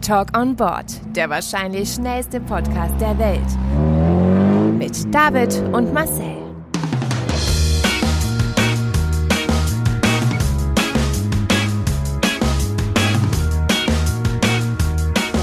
[0.00, 4.78] Talk on Board, der wahrscheinlich schnellste Podcast der Welt.
[4.78, 6.36] Mit David und Marcel.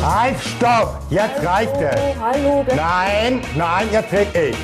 [0.04, 1.02] Halt, stopp!
[1.10, 2.20] Jetzt reicht es!
[2.20, 4.56] Hallo, Nein, nein, jetzt red ich!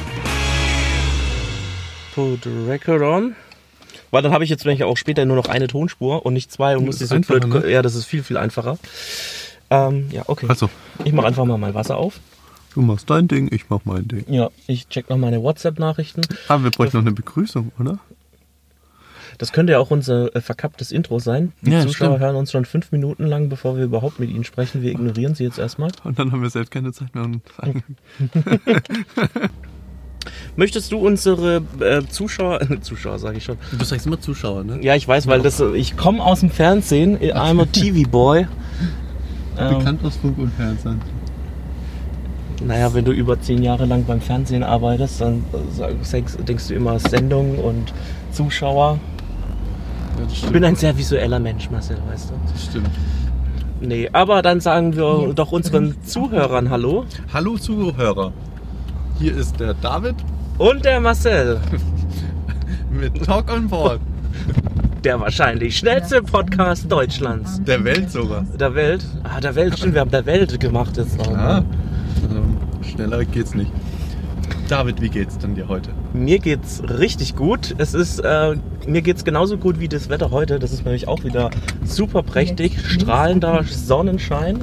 [2.13, 3.35] Put the record on.
[4.11, 6.75] Weil dann habe ich jetzt vielleicht auch später nur noch eine Tonspur und nicht zwei
[6.77, 7.47] und muss die blöd.
[7.47, 7.71] ne?
[7.71, 8.77] Ja, das ist viel, viel einfacher.
[9.71, 10.45] Ähm, ja, okay.
[10.49, 10.69] Also,
[11.05, 12.19] Ich mache einfach mal mein Wasser auf.
[12.75, 14.25] du machst dein Ding, ich mach mein Ding.
[14.31, 16.21] Ja, ich check noch meine WhatsApp-Nachrichten.
[16.47, 17.97] Ah, wir bräuchten noch eine Begrüßung, oder?
[19.37, 21.53] Das könnte ja auch unser äh, verkapptes Intro sein.
[21.61, 22.19] Die Ja, Zuschauer stimmt.
[22.19, 24.83] hören uns schon fünf Minuten lang, bevor wir überhaupt mit ihnen sprechen.
[24.83, 25.89] Wir ignorieren sie jetzt erstmal.
[26.03, 27.23] Und dann haben wir selbst keine Zeit mehr.
[27.23, 27.41] Und
[30.55, 33.57] Möchtest du unsere äh, Zuschauer, Zuschauer sage ich schon.
[33.77, 34.79] du sagst immer Zuschauer, ne?
[34.83, 37.17] Ja, ich weiß, weil das, äh, ich komme aus dem Fernsehen.
[37.17, 38.41] I'm a TV-Boy.
[38.41, 38.47] Ähm,
[39.55, 41.01] Bekannt aus Funk und Fernsehen.
[42.65, 45.43] Naja, wenn du über zehn Jahre lang beim Fernsehen arbeitest, dann
[45.79, 47.91] äh, denkst, du immer Sendung und
[48.31, 48.99] Zuschauer.
[50.19, 52.33] Ja, Ich bin ein sehr visueller Mensch, Marcel, weißt du.
[52.51, 52.89] Das stimmt.
[53.79, 57.05] Nee, aber dann sagen wir doch unseren Zuhörern Hallo.
[57.33, 58.31] Hallo Zuhörer.
[59.17, 60.15] Hier ist der David
[60.59, 61.59] Und der Marcel,
[62.91, 63.99] mit Talk on Board.
[65.03, 67.61] Der wahrscheinlich schnellste Podcast Deutschlands.
[67.63, 68.43] Der Welt sogar.
[68.59, 69.03] Der Welt.
[69.23, 71.31] Ah, der Welt, stimmt, wir haben der Welt gemacht jetzt noch.
[71.31, 71.57] Ja.
[72.29, 73.71] Ähm, schneller geht's nicht.
[74.67, 75.89] David, wie geht's denn dir heute?
[76.13, 77.75] Mir geht's richtig gut.
[77.77, 78.55] Es ist, äh,
[78.87, 80.59] mir geht's genauso gut wie das Wetter heute.
[80.59, 81.49] Das ist nämlich auch wieder
[81.83, 82.77] super prächtig.
[82.79, 84.59] Strahlender Sonnenschein.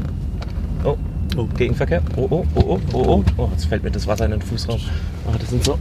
[0.84, 0.97] Oh,
[1.36, 1.44] Oh.
[1.56, 2.03] Gegenverkehr.
[2.16, 3.25] Oh, oh, oh, oh, oh, oh.
[3.36, 4.81] Oh, jetzt fällt mir das Wasser in den Fußraum.
[5.27, 5.78] Ah, das sind so.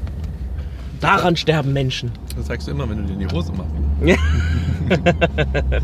[1.00, 2.12] Daran sterben Menschen.
[2.36, 3.72] Das sagst du immer, wenn du dir in die Hose machst.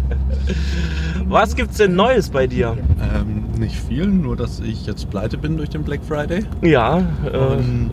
[1.26, 2.78] Was gibt's denn Neues bei dir?
[3.16, 6.44] Ähm, nicht viel, nur dass ich jetzt pleite bin durch den Black Friday.
[6.62, 7.90] Ja, äh, Ähm,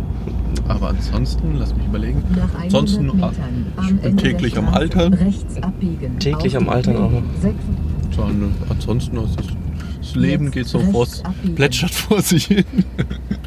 [0.68, 2.22] aber ansonsten, lass mich überlegen.
[2.30, 3.22] Nach 100 Ansonsten, Metern
[3.76, 5.14] ah, am ich bin täglich am Altern.
[5.14, 6.18] Rechts abbiegen.
[6.18, 7.22] Täglich am Altern auch noch.
[8.68, 9.56] ansonsten, das, ist-
[10.12, 11.06] das Leben geht so vor,
[11.54, 12.64] plätschert vor sich hin.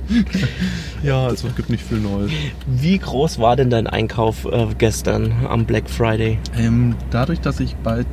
[1.04, 2.32] ja, also es gibt nicht viel Neues.
[2.68, 6.40] wie groß war denn dein Einkauf äh, gestern am Black Friday?
[6.58, 8.06] Ähm, dadurch, dass ich bei,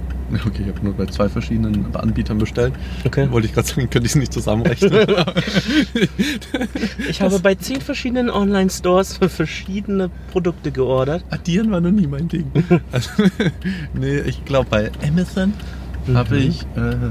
[0.46, 2.72] okay, ich habe nur bei zwei verschiedenen Anbietern bestellt,
[3.04, 3.30] Okay.
[3.30, 4.92] wollte ich gerade sagen, könnte ich es nicht zusammenrechnen.
[7.08, 11.24] Ich habe bei zehn verschiedenen Online-Stores für verschiedene Produkte geordert.
[11.30, 12.50] Addieren war noch nie mein Ding.
[12.92, 13.10] Also,
[13.94, 15.52] nee, ich glaube bei Amazon
[16.14, 16.40] habe Mhm.
[16.48, 17.10] ich, äh,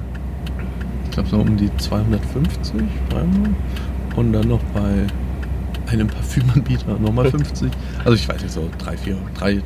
[1.09, 3.50] ich glaube so um die 250 dreimal.
[4.16, 5.08] und dann noch bei
[5.92, 7.72] einem Parfümanbieter nochmal 50.
[8.00, 9.64] Also ich weiß nicht, so 3, 4, 3, 300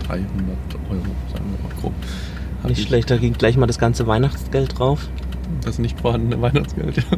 [0.90, 1.02] Euro,
[1.34, 1.94] sagen wir mal grob.
[2.62, 5.10] Hab Nicht ich schlecht, da ging gleich mal das ganze Weihnachtsgeld drauf.
[5.66, 6.98] Das nicht vorhandene Weihnachtsgeld.
[7.12, 7.18] ja.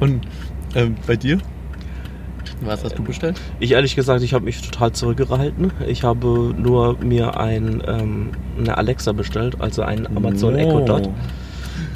[0.00, 0.26] Und
[0.74, 1.38] ähm, bei dir?
[2.60, 3.40] Was hast du bestellt?
[3.60, 5.72] Ich ehrlich gesagt, ich habe mich total zurückgehalten.
[5.86, 10.58] Ich habe nur mir ein, ähm, eine Alexa bestellt, also ein Amazon Oh.
[10.58, 11.10] Echo Dot.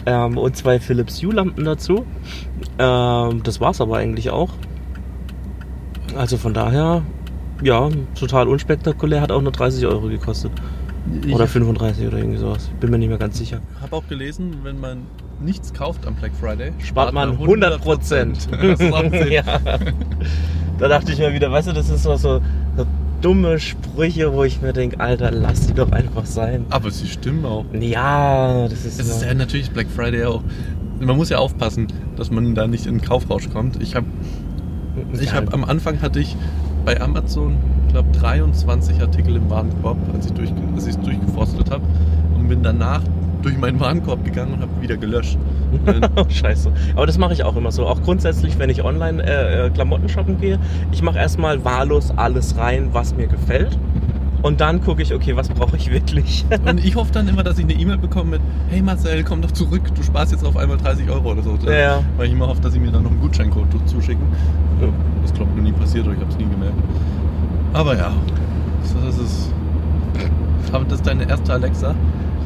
[0.08, 2.06] Ähm, und zwei Philips Hue Lampen dazu.
[2.78, 4.48] Ähm, das war's aber eigentlich auch.
[6.16, 7.02] Also von daher,
[7.62, 10.52] ja, total unspektakulär, hat auch nur 30 Euro gekostet.
[11.26, 12.70] Ich Oder 35 oder irgendwie sowas.
[12.80, 13.60] Bin mir nicht mehr ganz sicher.
[13.82, 15.02] habe auch gelesen, wenn man
[15.40, 18.48] nichts kauft am Black Friday, Spart man 100 Prozent.
[18.62, 18.90] Das ist
[19.30, 19.42] ja.
[20.78, 22.40] Da dachte ich mir wieder, weißt du, das ist so, so
[23.20, 26.64] dumme Sprüche, wo ich mir denke, Alter, lass die doch einfach sein.
[26.70, 27.64] Aber sie stimmen auch.
[27.78, 29.00] Ja, das ist.
[29.00, 30.42] Es ist ja natürlich Black Friday auch.
[31.00, 31.86] Man muss ja aufpassen,
[32.16, 33.80] dass man da nicht in den Kaufrausch kommt.
[33.82, 34.06] Ich habe
[35.12, 36.36] ich Ja, hab, am Anfang hatte ich
[36.84, 37.56] bei Amazon,
[37.86, 41.84] ich glaube 23 Artikel im Warenkorb, als ich durch, als ich es durchgeforstet habe
[42.36, 43.02] und bin danach
[43.42, 45.38] durch meinen Warenkorb gegangen und habe wieder gelöscht.
[46.28, 46.72] Scheiße.
[46.96, 47.86] Aber das mache ich auch immer so.
[47.86, 50.58] Auch grundsätzlich, wenn ich online äh, äh, Klamotten shoppen gehe,
[50.92, 53.78] ich mache erstmal wahllos alles rein, was mir gefällt.
[54.40, 56.44] Und dann gucke ich, okay, was brauche ich wirklich?
[56.64, 59.50] Und ich hoffe dann immer, dass ich eine E-Mail bekomme mit Hey Marcel, komm doch
[59.50, 61.58] zurück, du sparst jetzt auf einmal 30 Euro oder so.
[61.68, 62.02] Ja.
[62.16, 64.24] Weil ich immer hoffe, dass sie mir dann noch einen Gutscheincode zuschicken.
[65.22, 66.76] Das ich noch nie passiert oder ich habe es nie gemerkt.
[67.72, 68.12] Aber ja,
[68.80, 69.52] das das ist.
[70.72, 71.94] Aber das ist deine erste Alexa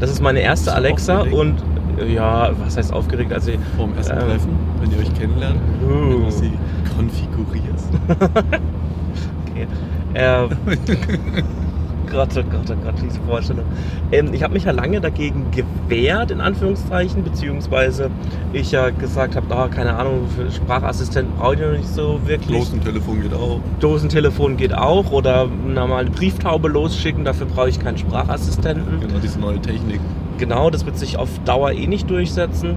[0.01, 1.37] Das ist meine erste Bist du Alexa aufgeregt?
[1.39, 3.33] und äh, ja, was heißt aufgeregt?
[3.33, 4.19] Also, vor dem ersten Ähm.
[4.21, 5.89] Treffen, wenn ihr euch kennenlernt, Uh.
[6.11, 6.53] wenn du sie
[6.97, 7.89] konfigurierst.
[9.51, 9.67] okay.
[10.15, 10.49] Äh,
[12.13, 13.65] Gott, oh Gott, oh Gott, diese Vorstellung.
[14.13, 18.11] Ähm, ich habe mich ja lange dagegen gewehrt, in Anführungszeichen, beziehungsweise
[18.53, 22.59] ich ja gesagt habe, ah, keine Ahnung, für Sprachassistenten brauche ich noch nicht so wirklich.
[22.59, 23.61] Dosentelefon geht auch.
[23.81, 29.01] Dosentelefon geht auch oder eine Brieftaube losschicken, dafür brauche ich keinen Sprachassistenten.
[29.01, 30.01] Genau, diese neue Technik.
[30.37, 32.77] Genau, das wird sich auf Dauer eh nicht durchsetzen.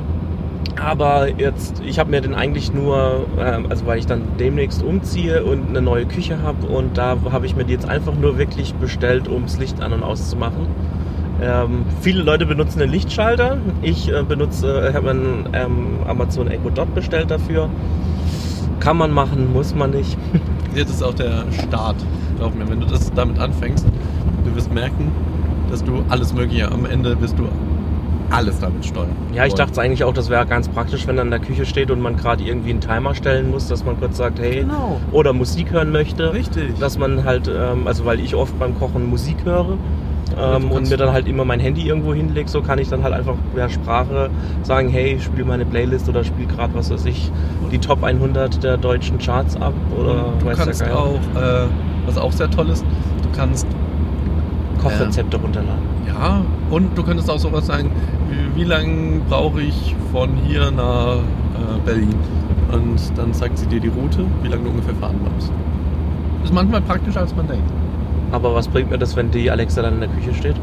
[0.81, 5.43] Aber jetzt, ich habe mir den eigentlich nur, ähm, also weil ich dann demnächst umziehe
[5.43, 8.73] und eine neue Küche habe und da habe ich mir die jetzt einfach nur wirklich
[8.75, 10.67] bestellt, um das Licht an und auszumachen.
[11.41, 13.57] Ähm, viele Leute benutzen den Lichtschalter.
[13.81, 17.69] Ich äh, benutze, äh, habe einen ähm, Amazon Echo Dot bestellt dafür.
[18.79, 20.17] Kann man machen, muss man nicht.
[20.75, 21.95] Jetzt ist auch der Start.
[22.37, 23.85] Glaub mir, wenn du das damit anfängst,
[24.45, 25.11] du wirst merken,
[25.69, 27.47] dass du alles Mögliche, am Ende wirst du
[28.31, 29.09] alles damit steuern.
[29.33, 31.91] Ja, ich dachte eigentlich auch, das wäre ganz praktisch, wenn er in der Küche steht
[31.91, 34.99] und man gerade irgendwie einen Timer stellen muss, dass man kurz sagt, hey, Genau.
[35.11, 36.33] oder Musik hören möchte.
[36.33, 36.77] Richtig.
[36.79, 39.77] Dass man halt, ähm, also weil ich oft beim Kochen Musik höre
[40.35, 43.03] Ja, ähm, und mir dann halt immer mein Handy irgendwo hinlege, so kann ich dann
[43.03, 44.29] halt einfach per Sprache
[44.63, 47.31] sagen, hey, spiel meine Playlist oder spiel gerade, was weiß ich,
[47.71, 50.97] die Top 100 der deutschen Charts ab oder Und du kannst Geier.
[50.97, 51.67] auch, äh,
[52.07, 52.83] was auch sehr toll ist,
[53.21, 53.67] du kannst
[54.89, 55.83] Kochrezepte runterladen.
[56.07, 57.91] Ja, und du könntest auch sowas sagen,
[58.29, 62.15] wie, wie lange brauche ich von hier nach äh, Berlin?
[62.71, 65.51] Und dann sagt sie dir die Route, wie lange du ungefähr fahren musst.
[66.43, 67.69] Ist manchmal praktischer, als man denkt.
[68.31, 70.55] Aber was bringt mir das, wenn die Alexa dann in der Küche steht?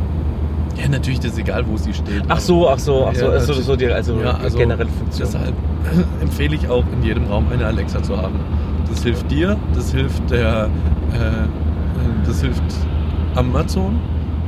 [0.80, 2.22] Ja, natürlich, das ist egal, wo sie steht.
[2.28, 5.28] Ach so, ach so, ach so, Ja, so, so die also, Ja, also generelle Funktion.
[5.32, 5.54] Deshalb
[6.20, 8.40] empfehle ich auch, in jedem Raum eine Alexa zu haben.
[8.88, 10.68] Das hilft dir, das hilft der,
[11.12, 11.48] äh, äh,
[12.26, 12.62] das hilft
[13.34, 13.98] Amazon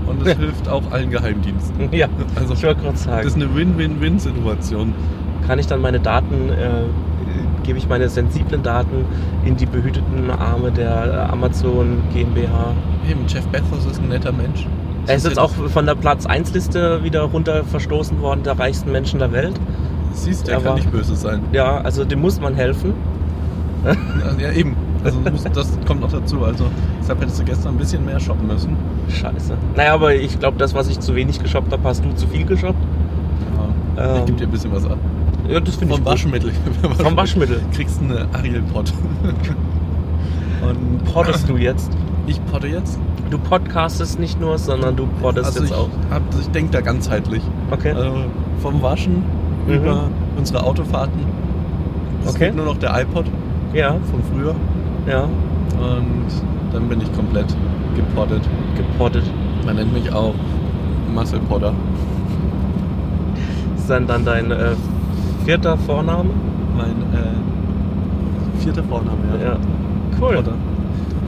[0.06, 0.34] und das Ja.
[0.36, 1.88] hilft auch allen Geheimdiensten.
[1.92, 3.16] Ja, Also ich wollte gerade sagen.
[3.18, 4.92] das ist eine Win-Win-Win-Situation.
[5.46, 6.84] kann ich dann meine Daten, äh,
[7.64, 9.04] gebe ich meine sensiblen Daten
[9.44, 12.72] in die behüteten Arme der Amazon GmbH.
[13.10, 14.66] Eben, Jeff Bezos ist ein netter Mensch.
[15.06, 18.90] Er ist jetzt auch von der Platz 1 Liste wieder runter verstoßen worden, der reichsten
[18.90, 19.54] Menschen der Welt.
[20.12, 21.40] Siehst, der Er kann nicht böse sein.
[21.52, 22.94] Ja, also dem muss man helfen.
[24.38, 24.76] Ja, eben.
[25.04, 25.20] Also
[25.52, 26.42] das kommt noch dazu.
[26.44, 26.64] Also
[27.00, 28.76] deshalb hättest du gestern ein bisschen mehr shoppen müssen.
[29.08, 29.54] Scheiße.
[29.76, 32.44] Naja, aber ich glaube, das, was ich zu wenig geshoppt habe, hast du zu viel
[32.46, 32.78] geshoppt.
[33.96, 34.04] Ja.
[34.14, 34.98] Ähm, ich gebe dir ein bisschen was ab.
[35.48, 36.06] Ja, das finde ich Vom.
[36.10, 36.52] Waschmittel.
[37.02, 37.60] Vom Waschmittel.
[37.74, 38.92] Kriegst du eine Ariel Pot.
[40.62, 41.90] Und Poddest du jetzt?
[42.26, 42.98] ich potte jetzt.
[43.30, 45.88] Du podcastest nicht nur, sondern du poddest Also jetzt ich, auch.
[46.10, 47.42] hab, ich denke da ganzheitlich.
[47.70, 47.92] Okay.
[47.92, 48.12] Also
[48.60, 49.22] vom Waschen
[49.66, 49.74] Mhm.
[49.74, 50.04] über
[50.36, 51.20] unsere Autofahrten.
[52.24, 52.50] Es Okay.
[52.54, 53.26] nur noch der iPod
[53.74, 54.54] Ja, von früher.
[55.06, 55.22] Ja.
[55.22, 56.26] Und
[56.72, 57.46] dann bin ich komplett
[57.94, 58.42] gepottet.
[58.76, 59.24] Gepoddet.
[59.64, 60.34] Man nennt mich auch
[61.14, 61.72] Muscle Podder.
[63.76, 64.72] Ist dann, dann dein äh,
[65.44, 66.30] vierter Vorname?
[66.76, 69.46] Mein äh, vierter Vorname, ja.
[69.46, 69.56] Ja.
[70.20, 70.36] Cool.
[70.36, 70.54] Podder.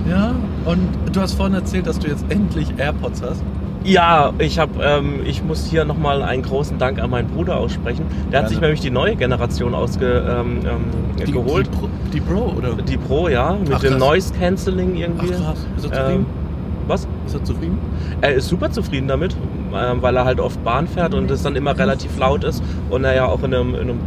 [0.08, 0.34] Ja,
[0.64, 3.42] und du hast vorhin erzählt, dass du jetzt endlich AirPods hast.
[3.82, 8.04] Ja, ich habe, ähm, ich muss hier nochmal einen großen Dank an meinen Bruder aussprechen.
[8.32, 8.48] Der hat Gerne.
[8.48, 11.66] sich nämlich die neue Generation ausge, ähm, ähm, geholt.
[11.66, 12.74] Die Pro, die Pro oder?
[12.74, 13.98] Die Pro, ja, mit Ach, dem.
[13.98, 15.28] Noise Cancelling Ach irgendwie.
[15.30, 16.26] krass, ist er Ähm, zufrieden?
[16.88, 17.08] was?
[17.26, 17.78] Ist er zufrieden?
[18.20, 19.36] Er ist super zufrieden damit,
[19.74, 23.04] ähm, weil er halt oft Bahn fährt und es dann immer relativ laut ist und
[23.04, 23.98] er ja auch in einem, in einem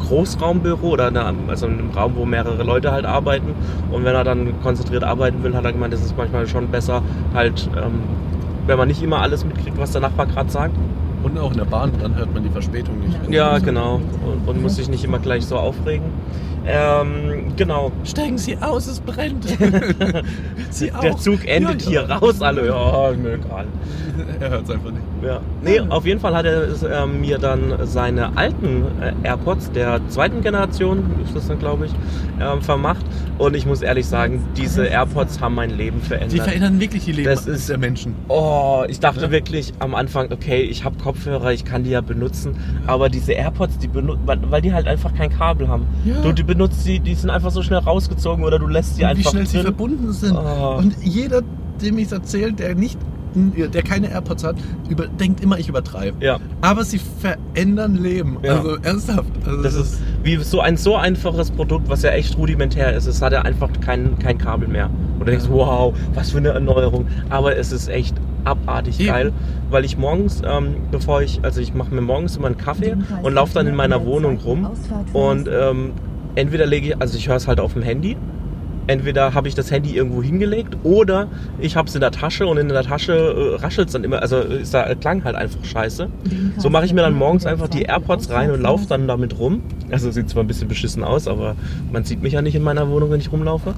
[0.00, 3.54] Großraumbüro oder in einer, also in einem Raum, wo mehrere Leute halt arbeiten
[3.90, 7.02] und wenn er dann konzentriert arbeiten will, hat er gemeint, es ist manchmal schon besser
[7.34, 8.00] halt, ähm,
[8.66, 10.74] wenn man nicht immer alles mitkriegt, was der Nachbar gerade sagt.
[11.22, 13.16] Und auch in der Bahn, dann hört man die Verspätung nicht.
[13.30, 14.00] Ja, genau.
[14.26, 16.06] Und, und muss sich nicht immer gleich so aufregen.
[16.64, 17.90] Ähm, genau.
[18.04, 19.44] Steigen Sie aus, es brennt.
[20.70, 21.00] Sie auch.
[21.00, 22.16] Der Zug endet Ja, hier ja.
[22.18, 22.66] raus, alle.
[22.66, 23.66] Ja, mir egal.
[24.40, 25.02] Er hört es einfach nicht.
[25.24, 25.40] Ja.
[25.62, 26.68] Nee, auf jeden Fall hat er
[27.02, 31.92] ähm, mir dann seine alten äh, AirPods der zweiten Generation, ist das dann glaube ich,
[32.40, 33.04] ähm, vermacht.
[33.38, 36.40] Und ich muss ehrlich sagen, diese AirPods haben mein Leben Die verändert.
[36.42, 38.14] verändern wirklich die Leben Das ist- der Menschen.
[38.28, 39.30] Oh, ich dachte Ja.
[39.30, 43.78] wirklich am Anfang, okay, ich habe Kopfhörer, ich kann die ja benutzen, aber diese AirPods,
[43.78, 45.86] die weil, die halt einfach kein Kabel haben.
[46.04, 46.20] Ja.
[46.22, 49.08] Du, die benutzt die, die sind einfach so schnell rausgezogen oder du lässt sie Und
[49.08, 49.64] wie einfach schnell sie drin.
[49.66, 50.36] verbunden sind.
[50.36, 50.76] Oh.
[50.78, 51.42] Und jeder,
[51.82, 52.98] dem ich es erzählt, der nicht,
[53.34, 54.56] der keine AirPods hat,
[54.88, 56.24] über, denkt immer, ich übertreibe.
[56.24, 58.38] Ja, Aber sie verändern Leben.
[58.42, 58.56] Ja.
[58.58, 59.30] Also ernsthaft.
[59.46, 63.06] Also das ist wie so ein so einfaches Produkt, was ja echt rudimentär ist.
[63.06, 64.90] Es hat ja einfach kein, kein Kabel mehr.
[65.14, 65.52] Und du denkst, Ja.
[65.52, 67.06] wow, was für eine Erneuerung.
[67.30, 69.08] Aber es ist echt abartig Eben.
[69.08, 69.32] geil,
[69.70, 73.34] weil ich morgens, ähm, bevor ich, also ich mache mir morgens immer einen Kaffee und
[73.34, 74.68] laufe dann in meiner Wohnung rum
[75.12, 75.92] und ähm,
[76.34, 78.16] entweder lege ich, also ich höre es halt auf dem Handy,
[78.86, 82.58] entweder habe ich das Handy irgendwo hingelegt oder ich habe es in der Tasche und
[82.58, 86.08] in der Tasche äh, raschelt es dann immer, also ist der Klang halt einfach scheiße.
[86.58, 89.62] So mache ich mir dann morgens einfach die AirPods rein und laufe dann damit rum.
[89.90, 91.56] Also sieht zwar ein bisschen beschissen aus, aber
[91.92, 93.74] man sieht mich ja nicht in meiner Wohnung, wenn ich rumlaufe.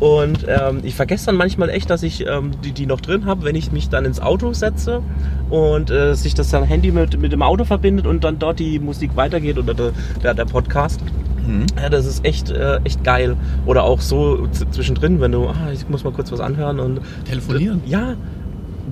[0.00, 3.44] Und ähm, ich vergesse dann manchmal echt, dass ich ähm, die, die noch drin habe,
[3.44, 5.02] wenn ich mich dann ins Auto setze
[5.50, 8.78] und äh, sich das dann Handy mit, mit dem Auto verbindet und dann dort die
[8.78, 9.92] Musik weitergeht oder der,
[10.22, 11.00] der, der Podcast.
[11.46, 11.66] Mhm.
[11.80, 13.36] Ja, das ist echt, äh, echt geil.
[13.66, 17.80] Oder auch so zwischendrin, wenn du, ah, ich muss mal kurz was anhören und Telefonieren.
[17.86, 18.14] ja.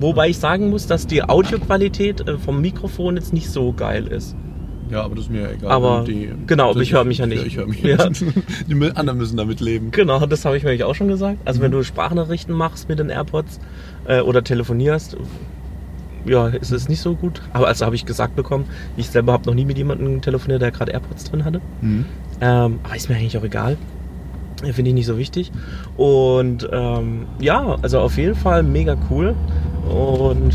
[0.01, 4.33] Wobei ich sagen muss, dass die Audioqualität äh, vom Mikrofon jetzt nicht so geil ist.
[4.89, 5.69] Ja, aber das ist mir egal.
[5.71, 7.45] Aber- Die- genau, aber ich höre mich ja nicht.
[7.45, 7.97] ich höre mich Ja.
[8.67, 9.91] Die anderen müssen damit leben.
[9.91, 11.39] Genau, das habe ich mir auch schon gesagt.
[11.43, 11.63] Also Mhm.
[11.65, 13.59] wenn du Sprachnachrichten machst mit den AirPods
[14.07, 15.17] äh, oder telefonierst,
[16.25, 17.41] ja, ist es nicht so gut.
[17.53, 18.65] Aber also habe ich gesagt bekommen,
[18.95, 21.59] ich selber habe noch nie mit jemandem telefoniert, der gerade AirPods drin hatte.
[21.81, 22.05] Mhm.
[22.41, 23.77] Ähm, aber ist mir eigentlich auch egal.
[24.73, 25.51] Finde ich nicht so wichtig.
[25.95, 29.35] Und ähm, ja, also auf jeden Fall mega cool.
[29.89, 30.53] Und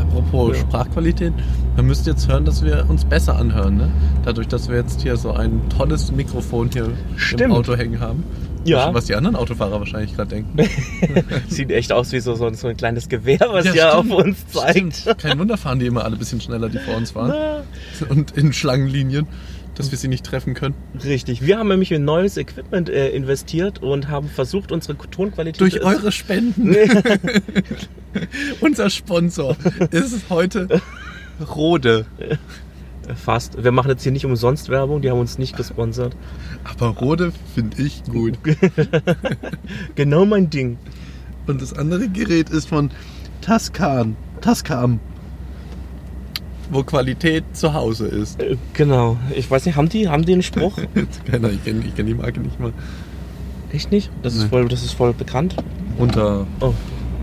[0.00, 0.60] Apropos Ja.
[0.62, 1.32] Sprachqualität,
[1.76, 3.90] man müsste jetzt hören, dass wir uns besser anhören, ne?
[4.24, 7.40] Dadurch, dass wir jetzt hier so ein tolles Mikrofon hier Stimmt.
[7.42, 8.24] im Auto hängen haben.
[8.64, 8.92] Ja.
[8.94, 10.58] Was die anderen Autofahrer wahrscheinlich gerade denken.
[11.48, 14.46] sieht echt aus wie so, so, so ein kleines Gewehr, was Ja, hier auf uns
[14.48, 14.96] zeigt.
[14.96, 15.18] Stimmt.
[15.18, 17.34] Kein Wunder fahren die immer alle ein bisschen schneller, die vor uns fahren.
[18.00, 19.26] Na, Und in Schlangenlinien,
[19.74, 20.74] dass wir sie nicht treffen können.
[21.02, 21.44] Richtig.
[21.44, 26.12] Wir haben nämlich in neues Equipment äh, investiert und haben versucht, unsere Tonqualität Durch eure
[26.12, 26.74] Spenden.
[28.60, 29.56] Unser Sponsor
[29.90, 30.80] ist heute
[31.56, 32.06] Rode.
[33.16, 33.62] Fast.
[33.62, 36.16] Wir machen jetzt hier nicht umsonst Werbung, die haben uns nicht gesponsert.
[36.64, 38.38] Aber Rode finde ich gut.
[39.94, 40.78] Genau mein Ding.
[41.46, 42.90] Und das andere Gerät ist von
[43.40, 44.16] Tascan.
[44.40, 45.00] Tascam.
[46.70, 48.40] Wo Qualität zu Hause ist.
[48.42, 49.16] Äh, Genau.
[49.36, 50.76] Ich weiß nicht, haben die, haben die einen Spruch?
[51.30, 52.72] Keiner, ich kenne kenn die Marke nicht mal.
[53.72, 54.10] Echt nicht?
[54.22, 54.48] Das ist Nee.
[54.48, 55.56] voll, das ist voll bekannt.
[55.98, 56.72] Unter, Oh,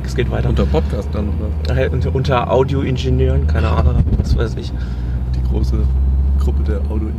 [0.04, 0.50] es geht weiter.
[0.50, 1.30] unter Podcast dann,
[1.66, 1.78] oder?
[1.78, 4.72] Äh, unter, unter Audioingenieuren, keine Ahnung, was weiß ich.
[5.36, 5.78] Die große
[6.40, 7.10] Gruppe der Audio...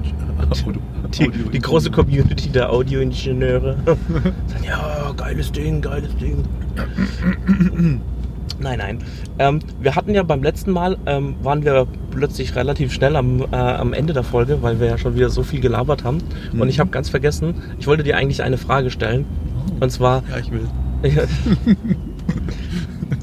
[0.67, 0.81] Audio
[1.17, 3.77] Die, die große Community der Audioingenieure.
[4.67, 6.45] Ja, geiles Ding, geiles Ding.
[8.59, 8.99] Nein, nein.
[9.39, 13.57] Ähm, wir hatten ja beim letzten Mal, ähm, waren wir plötzlich relativ schnell am, äh,
[13.57, 16.19] am Ende der Folge, weil wir ja schon wieder so viel gelabert haben.
[16.57, 19.25] Und ich habe ganz vergessen, ich wollte dir eigentlich eine Frage stellen.
[19.81, 20.69] Und zwar, Ja, ich will.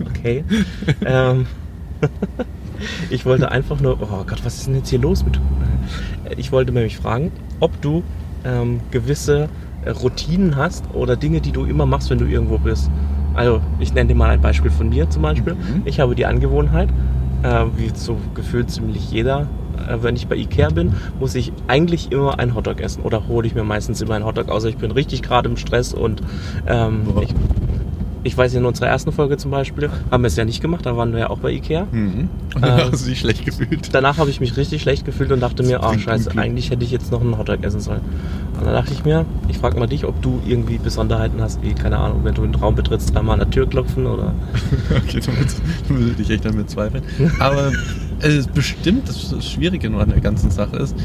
[0.09, 0.43] okay.
[1.05, 1.45] ähm,
[3.09, 5.39] ich wollte einfach nur, oh Gott, was ist denn jetzt hier los mit?
[6.37, 8.03] Ich wollte nämlich fragen, ob du
[8.43, 9.49] ähm, gewisse
[9.85, 12.89] äh, Routinen hast oder Dinge, die du immer machst, wenn du irgendwo bist.
[13.39, 15.53] Also, ich nenne dir mal ein Beispiel von mir zum Beispiel.
[15.53, 15.83] Mhm.
[15.85, 16.89] Ich habe die Angewohnheit,
[17.41, 19.47] äh, wie so gefühlt ziemlich jeder,
[19.87, 20.91] äh, wenn ich bei Ikea bin,
[21.21, 23.01] muss ich eigentlich immer einen Hotdog essen.
[23.01, 25.93] Oder hole ich mir meistens immer einen Hotdog, außer ich bin richtig gerade im Stress
[25.93, 26.21] und
[26.67, 27.33] ähm, ich,
[28.23, 30.97] ich weiß in unserer ersten Folge zum Beispiel, haben wir es ja nicht gemacht, da
[30.97, 31.87] waren wir ja auch bei Ikea.
[31.91, 32.29] Mhm.
[32.55, 33.93] Und dann Ähm, hast du dich schlecht gefühlt.
[33.93, 36.83] Danach habe ich mich richtig schlecht gefühlt und dachte mir, ah bringt scheiße, eigentlich hätte
[36.83, 38.01] ich jetzt noch einen Hotdog essen sollen.
[38.57, 41.73] Und dann dachte ich mir, ich frage mal dich, ob du irgendwie Besonderheiten hast, wie,
[41.73, 44.33] keine Ahnung, wenn du einen Raum betrittst, dreimal an der Tür klopfen oder...
[44.89, 47.03] Okay, du willst, du willst dich echt damit zweifeln.
[47.39, 47.71] Aber
[48.19, 50.95] es ist bestimmt, das Schwierige nur an der ganzen Sache ist,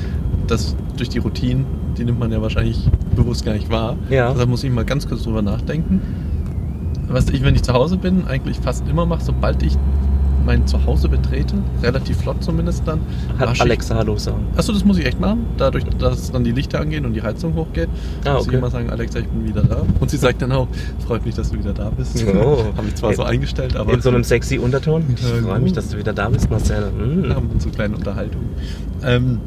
[0.46, 1.66] dass durch die Routinen,
[1.96, 3.96] die nimmt man ja wahrscheinlich bewusst gar nicht wahr.
[4.10, 4.32] Ja.
[4.32, 6.00] Da muss ich mal ganz kurz drüber nachdenken.
[7.08, 9.76] Was ich, wenn ich zu Hause bin, eigentlich fast immer mache, sobald ich
[10.46, 13.00] mein Zuhause betrete, relativ flott zumindest dann.
[13.38, 14.46] Hat wasche ich- Alexa Hallo sagen.
[14.56, 15.46] Achso, das muss ich echt machen.
[15.56, 17.88] Dadurch, dass dann die Lichter angehen und die Heizung hochgeht,
[18.26, 19.82] Ah, muss ich immer sagen, Alexa, ich bin wieder da.
[20.00, 20.68] Und sie sagt dann auch,
[21.06, 22.22] freut mich, dass du wieder da bist.
[22.26, 22.58] Oh.
[22.76, 25.04] Habe ich zwar so eingestellt, aber In so einem sexy Unterton.
[25.14, 26.92] Ich freue mich, dass du wieder da bist, Marcel.
[26.94, 27.34] wir Mm.
[27.34, 28.48] haben so kleine Unterhaltungen.
[29.02, 29.38] Ähm,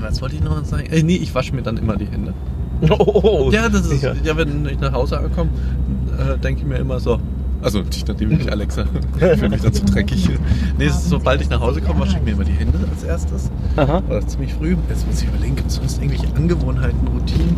[0.00, 0.86] was wollte ich noch sagen?
[0.86, 2.32] Äh, nee, ich wasche mir dann immer die Hände.
[2.98, 4.12] Oh, Ja, das ist, Ja.
[4.22, 5.50] ja, wenn ich nach Hause ankomme,
[6.18, 7.18] äh, denke ich mir immer so.
[7.62, 8.84] Also nicht nachdem ich Alexa,
[9.16, 10.28] ich fühle mich dann so dreckig.
[10.78, 13.50] Nee, ist, sobald ich nach Hause komme, wasche ich mir immer die Hände als erstes.
[13.76, 14.02] Aha.
[14.08, 14.76] Oder ziemlich früh.
[14.88, 17.56] Jetzt muss ich überlegen, gibt es sonst irgendwelche Angewohnheiten, Routinen,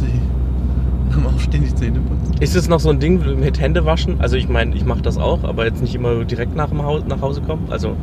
[0.00, 2.34] die am Aufstehen die Zähne putzen?
[2.40, 4.16] Ist es noch so ein Ding mit Hände waschen?
[4.20, 7.02] Also ich meine, ich mache das auch, aber jetzt nicht immer direkt nach, dem Haus,
[7.06, 7.66] nach Hause kommen.
[7.70, 7.96] Also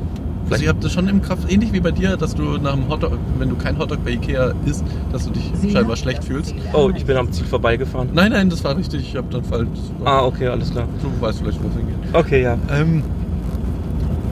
[0.50, 2.88] Also ihr habt das schon im Kopf, ähnlich wie bei dir, dass du nach dem
[2.88, 6.54] Hotdog, wenn du kein Hotdog bei Ikea isst, dass du dich scheinbar schlecht fühlst.
[6.74, 8.10] Oh, ich bin am Ziel vorbeigefahren.
[8.14, 9.02] Nein, nein, das war richtig.
[9.10, 9.68] Ich habe dann falsch.
[10.04, 10.88] Ah, okay, alles klar.
[11.02, 11.96] Du weißt vielleicht, wo es hingeht.
[12.14, 12.58] Okay, ja.
[12.72, 13.04] Ähm,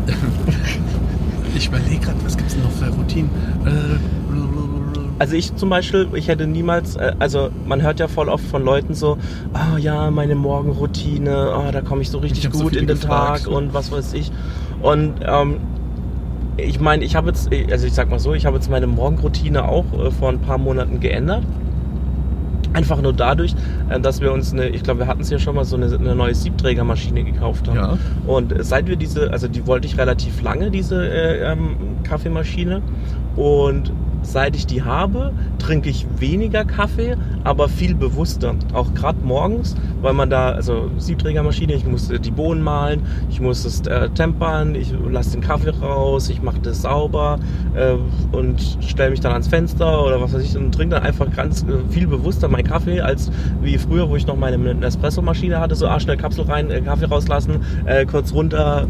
[1.56, 3.30] ich überlege gerade, was gibt es noch für Routinen?
[3.66, 3.70] Äh,
[5.20, 8.64] Also ich zum Beispiel, ich hätte niemals, äh, also man hört ja voll oft von
[8.64, 9.18] Leuten so,
[9.54, 12.88] ah ja, meine Morgenroutine, ah, da komme ich so richtig Ich so gut viele in
[12.88, 13.44] den gefragt.
[13.46, 14.32] Tag und was weiß ich.
[14.82, 15.58] Und ähm,
[16.58, 19.68] ich meine, ich habe jetzt, also ich sag mal so, ich habe jetzt meine Morgenroutine
[19.68, 21.44] auch äh, vor ein paar Monaten geändert.
[22.74, 23.56] Einfach nur dadurch,
[23.90, 25.86] äh, dass wir uns eine, ich glaube, wir hatten es ja schon mal so eine,
[25.86, 27.78] eine neue Siebträgermaschine gekauft haben.
[27.78, 27.98] Ja.
[28.28, 32.82] Und seit wir diese, also die wollte ich relativ lange, diese äh, ähm, Kaffeemaschine.
[33.36, 33.92] Und
[34.24, 38.56] seit ich die habe, trinke ich weniger Kaffee, aber viel bewusster.
[38.74, 43.66] Auch gerade morgens, weil man da, also Siebträgermaschine, ich muss die Bohnen mahlen, ich muss
[43.66, 47.40] es äh, tempern, ich lasse den Kaffee raus, ich mache das sauber
[47.76, 47.96] äh,
[48.36, 51.64] und stelle mich dann ans Fenster oder was weiß ich und trinke dann einfach ganz
[51.64, 55.88] äh, viel bewusster meinen Kaffee, als wie früher, wo ich noch meine Espresso-Maschine hatte, so
[55.88, 58.88] ah, schnell Kapsel rein, äh, Kaffee rauslassen, äh, kurz runter,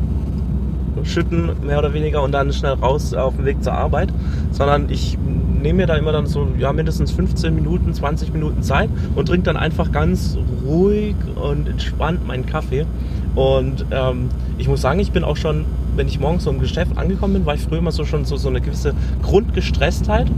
[1.03, 4.09] schütten, mehr oder weniger, und dann schnell raus auf dem Weg zur Arbeit,
[4.51, 5.17] sondern ich
[5.63, 9.45] nehme mir da immer dann so ja, mindestens 15 Minuten, 20 Minuten Zeit und trinke
[9.45, 12.85] dann einfach ganz ruhig und entspannt meinen Kaffee.
[13.33, 16.97] Und ähm, ich muss sagen, ich bin auch schon, wenn ich morgens so im Geschäft
[16.97, 20.29] angekommen bin, war ich früher immer so schon so, so eine gewisse Grundgestresstheit.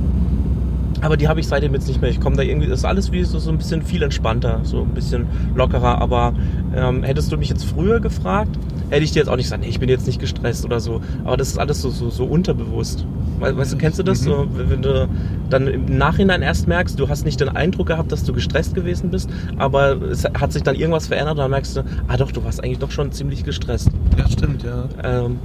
[1.01, 2.09] Aber die habe ich seitdem jetzt nicht mehr.
[2.09, 4.93] Ich komme da irgendwie, ist alles wie so, so ein bisschen viel entspannter, so ein
[4.93, 6.01] bisschen lockerer.
[6.01, 6.33] Aber
[6.75, 8.57] ähm, hättest du mich jetzt früher gefragt,
[8.89, 11.01] hätte ich dir jetzt auch nicht gesagt, nee, ich bin jetzt nicht gestresst oder so.
[11.23, 13.05] Aber das ist alles so, so, so unterbewusst.
[13.39, 14.21] We- Weißt du, kennst du das?
[14.21, 14.25] Mhm.
[14.25, 15.07] So, wenn du
[15.49, 19.09] dann im Nachhinein erst merkst, du hast nicht den Eindruck gehabt, dass du gestresst gewesen
[19.11, 22.63] bist, aber es hat sich dann irgendwas verändert, dann merkst du, ah doch, du warst
[22.63, 23.89] eigentlich doch schon ziemlich gestresst.
[24.17, 24.85] Ja, stimmt, ja.
[25.03, 25.37] Ähm,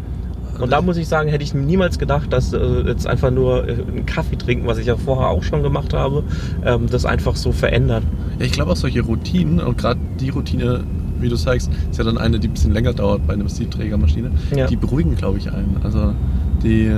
[0.59, 3.73] und da muss ich sagen, hätte ich niemals gedacht, dass äh, jetzt einfach nur äh,
[3.73, 6.23] einen Kaffee trinken, was ich ja vorher auch schon gemacht habe,
[6.67, 8.03] ähm, das einfach so verändert.
[8.39, 10.85] Ja, ich glaube auch solche Routinen und gerade die Routine,
[11.21, 14.31] wie du sagst, ist ja dann eine, die ein bisschen länger dauert bei einer Siebträgermaschine.
[14.57, 14.67] Ja.
[14.67, 15.77] Die beruhigen, glaube ich, einen.
[15.83, 16.15] Also
[16.63, 16.91] die,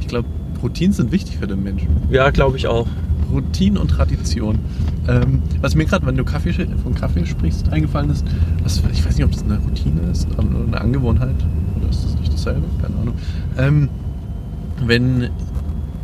[0.00, 0.28] ich glaube,
[0.62, 1.88] Routinen sind wichtig für den Menschen.
[2.10, 2.86] Ja, glaube ich auch.
[3.32, 4.58] Routine und Tradition.
[5.06, 8.24] Ähm, was mir gerade, wenn du Kaffee, von Kaffee sprichst, eingefallen ist,
[8.62, 11.34] was, ich weiß nicht, ob das eine Routine ist oder eine Angewohnheit
[11.76, 12.62] oder ist das nicht dasselbe?
[12.82, 13.14] Keine Ahnung.
[13.58, 13.88] Ähm,
[14.84, 15.28] wenn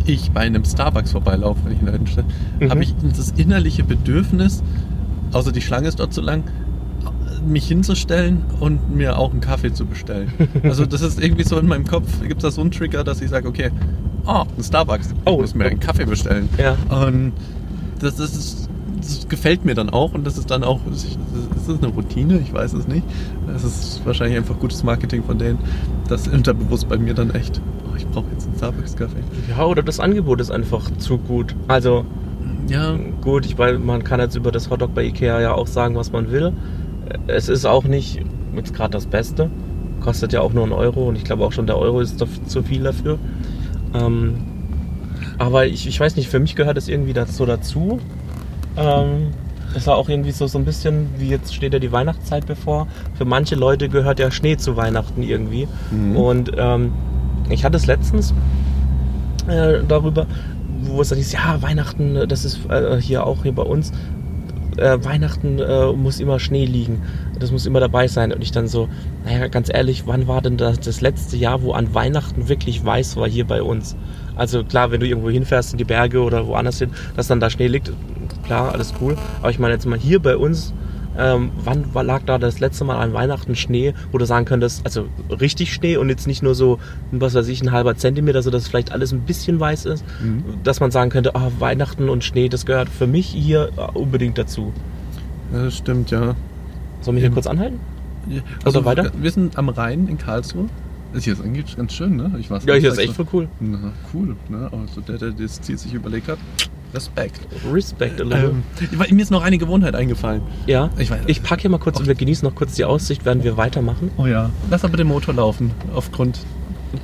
[0.07, 2.27] ich bei einem Starbucks vorbeilaufe, wenn ich in der Innenstadt,
[2.61, 2.71] Mhm.
[2.71, 4.63] habe ich das innerliche Bedürfnis,
[5.33, 6.45] außer die Schlange ist dort zu lang,
[7.47, 10.33] mich hinzustellen und mir auch einen Kaffee zu bestellen.
[10.63, 13.21] Also das ist irgendwie so in meinem Kopf, gibt es da so einen Trigger, dass
[13.21, 13.71] ich sage, okay,
[14.27, 15.41] oh, ein Starbucks, ich Oh.
[15.41, 16.49] muss mir einen Kaffee bestellen.
[16.59, 16.77] Ja.
[17.07, 17.33] Und
[18.01, 18.69] das, das, ist,
[19.01, 21.19] das gefällt mir dann auch und das ist dann auch, ist
[21.67, 22.39] das eine Routine?
[22.39, 23.05] Ich weiß es nicht.
[23.55, 25.59] Es ist wahrscheinlich einfach gutes Marketing von denen,
[26.09, 27.61] das unterbewusst bei mir dann echt,
[27.91, 29.23] oh, ich brauche jetzt einen Starbucks-Kaffee.
[29.51, 31.55] Ja, oder das Angebot ist einfach zu gut.
[31.69, 32.05] Also
[32.69, 35.95] Ja, gut, ich weiß, man kann jetzt über das Hotdog bei Ikea ja auch sagen,
[35.97, 36.53] was man will.
[37.27, 38.21] Es ist auch nicht
[38.55, 39.51] jetzt gerade das Beste.
[40.01, 42.29] Kostet ja auch nur einen Euro und ich glaube auch schon der Euro ist doch
[42.47, 43.19] zu viel dafür.
[43.95, 44.35] Ähm,
[45.39, 48.01] aber ich, ich weiß nicht, für mich gehört es irgendwie so dazu.
[48.77, 49.33] Ähm,
[49.75, 52.87] es war auch irgendwie so, so ein bisschen, wie jetzt steht ja die Weihnachtszeit bevor.
[53.15, 55.67] Für manche Leute gehört ja Schnee zu Weihnachten irgendwie.
[55.91, 56.17] Mhm.
[56.17, 56.93] Und ähm,
[57.49, 58.33] ich hatte es letztens
[59.49, 60.27] äh, darüber,
[60.83, 63.93] wo es dann hieß, ja, Weihnachten, das ist äh, hier auch hier bei uns,
[64.77, 67.03] äh, Weihnachten äh, muss immer Schnee liegen.
[67.39, 68.33] Das muss immer dabei sein.
[68.33, 68.89] Und ich dann so,
[69.25, 73.17] naja, ganz ehrlich, wann war denn das, das letzte Jahr, wo an Weihnachten wirklich weiß
[73.17, 73.97] war hier bei uns?
[74.37, 77.51] Also klar, wenn du irgendwo hinfährst in die Berge oder woanders hin, dass dann da
[77.51, 77.93] Schnee liegt,
[78.45, 79.17] klar, alles cool.
[79.41, 80.75] Aber ich meine jetzt mal hier bei uns,
[81.19, 85.07] ähm, wann lag da das letzte Mal an Weihnachten Schnee, wo du sagen könntest, also
[85.31, 86.79] richtig Schnee und jetzt nicht nur so,
[87.13, 90.45] was weiß ich, ein halber Zentimeter, so dass vielleicht alles ein bisschen weiß ist, Mhm.
[90.65, 94.39] dass man sagen könnte, ah, Weihnachten und Schnee, das gehört für mich hier äh, unbedingt
[94.39, 94.73] dazu.
[95.53, 96.35] ja, das stimmt, ja.
[97.01, 97.79] Sollen wir hier kurz anhalten?
[98.29, 99.11] Ja, Also weiter?
[99.21, 100.67] Wir sind am Rhein in Karlsruhe.
[101.13, 102.33] Das hier ist eigentlich ganz schön, ne?
[102.41, 103.49] Ich weiß Ja, hier ist vielleicht echt voll cool.
[103.61, 104.69] Na, cool, ne?
[104.73, 106.39] Also der, der das Ziel sich überlegt hat,
[106.95, 107.41] Respekt.
[108.21, 108.35] Little.
[108.35, 108.63] Ähm,
[109.17, 110.43] mir ist noch eine Gewohnheit eingefallen.
[110.67, 113.25] ja, ich weiß- ich packe hier mal kurz und wir genießen noch kurz die Aussicht,
[113.25, 114.11] während wir weitermachen.
[114.17, 114.51] Oh ja.
[114.71, 116.39] Lass aber den Motor laufen, aufgrund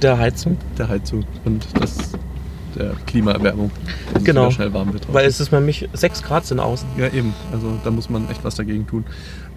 [0.03, 0.57] Der Heizung.
[0.79, 2.13] der Heizung und das,
[2.81, 3.71] der Klimaerwärmung.
[4.13, 4.43] dass es Genau.
[4.43, 5.05] wieder schnell warm wird.
[5.05, 5.15] draußen.
[5.15, 6.89] Weil es ist nämlich 6 Grad sind außen.
[6.99, 7.35] ja, eben.
[7.53, 9.05] Also da muss man echt was dagegen tun.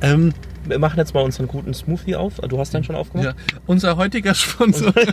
[0.01, 0.33] Ähm,
[0.65, 2.35] Wir machen jetzt mal unseren guten Smoothie auf.
[2.47, 3.27] Du hast den schon aufgemacht?
[3.27, 3.33] ja,
[3.67, 4.93] unser heutiger Sponsor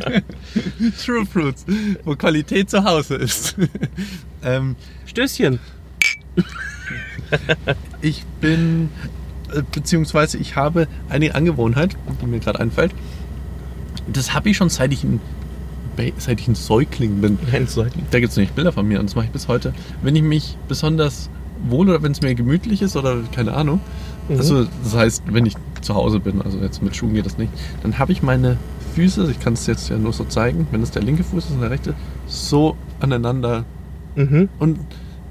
[1.04, 1.64] True Fruits,
[2.04, 3.56] wo Qualität zu Hause ist.
[4.44, 5.58] ähm, Stößchen.
[8.02, 8.88] Ich bin,
[9.54, 12.92] äh, beziehungsweise ich habe eine Angewohnheit, die mir gerade einfällt.
[14.12, 15.20] Das habe ich schon seit ich ein,
[16.18, 17.38] seit ich ein Säugling bin.
[17.52, 18.04] Handsäugling.
[18.10, 19.72] Da gibt es nämlich Bilder von mir und das mache ich bis heute.
[20.02, 21.30] Wenn ich mich besonders
[21.68, 23.80] wohl oder wenn es mir gemütlich ist oder keine Ahnung,
[24.28, 24.36] Mhm.
[24.38, 27.52] also das heißt, wenn ich zu Hause bin, also jetzt mit Schuhen geht das nicht,
[27.82, 28.56] dann habe ich meine
[28.94, 31.50] Füße, ich kann es jetzt ja nur so zeigen, wenn es der linke Fuß ist
[31.52, 31.94] und der rechte,
[32.26, 33.64] so aneinander
[34.16, 34.48] Mhm.
[34.58, 34.78] und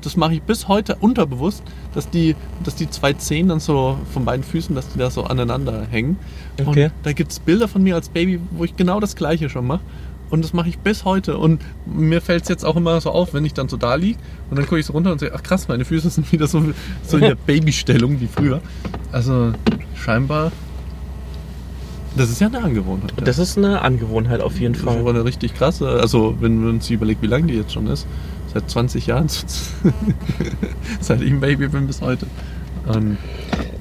[0.02, 1.62] das mache ich bis heute unterbewusst,
[1.94, 5.24] dass die, dass die zwei Zehen dann so von beiden Füßen, dass die da so
[5.26, 6.16] aneinander hängen.
[6.60, 6.86] Okay.
[6.86, 9.68] Und da gibt es Bilder von mir als Baby, wo ich genau das gleiche schon
[9.68, 9.82] mache.
[10.30, 11.38] Und das mache ich bis heute.
[11.38, 14.20] Und mir fällt es jetzt auch immer so auf, wenn ich dann so da liege
[14.50, 16.64] und dann gucke ich so runter und sehe, ach krass, meine Füße sind wieder so,
[17.04, 18.62] so in der Babystellung wie früher.
[19.12, 19.54] Also
[19.96, 20.52] scheinbar,
[22.16, 23.14] das ist ja eine Angewohnheit.
[23.18, 23.24] ja.
[23.24, 25.08] Das ist eine Angewohnheit auf jeden Das ist Fall.
[25.08, 25.88] eine richtig krasse.
[25.90, 28.08] Also, wenn man sich überlegt, wie lange die jetzt schon ist.
[28.52, 29.28] Seit 20 Jahren.
[31.02, 32.26] Seit ich ein Baby bin bis heute.
[32.90, 33.18] Und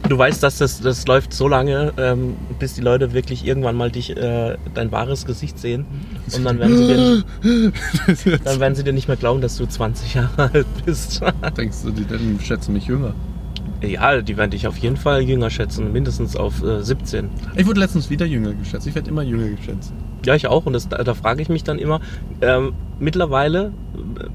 [0.08, 3.90] Du weißt, dass das, das läuft so lange, ähm, bis die Leute wirklich irgendwann mal
[3.90, 5.84] dich, äh, dein wahres Gesicht sehen.
[6.34, 9.66] Und dann werden, sie dir nicht, dann werden sie dir nicht mehr glauben, dass du
[9.66, 11.20] 20 Jahre alt bist.
[11.56, 13.14] denkst du, die denn schätzen mich jünger?
[13.82, 17.28] Ja, die werde ich auf jeden Fall jünger schätzen, mindestens auf äh, 17.
[17.56, 18.86] Ich wurde letztens wieder jünger geschätzt.
[18.86, 19.92] Ich werde immer jünger geschätzt.
[20.26, 20.66] Ja, ich auch.
[20.66, 22.00] Und das, da, da frage ich mich dann immer,
[22.40, 23.72] ähm, mittlerweile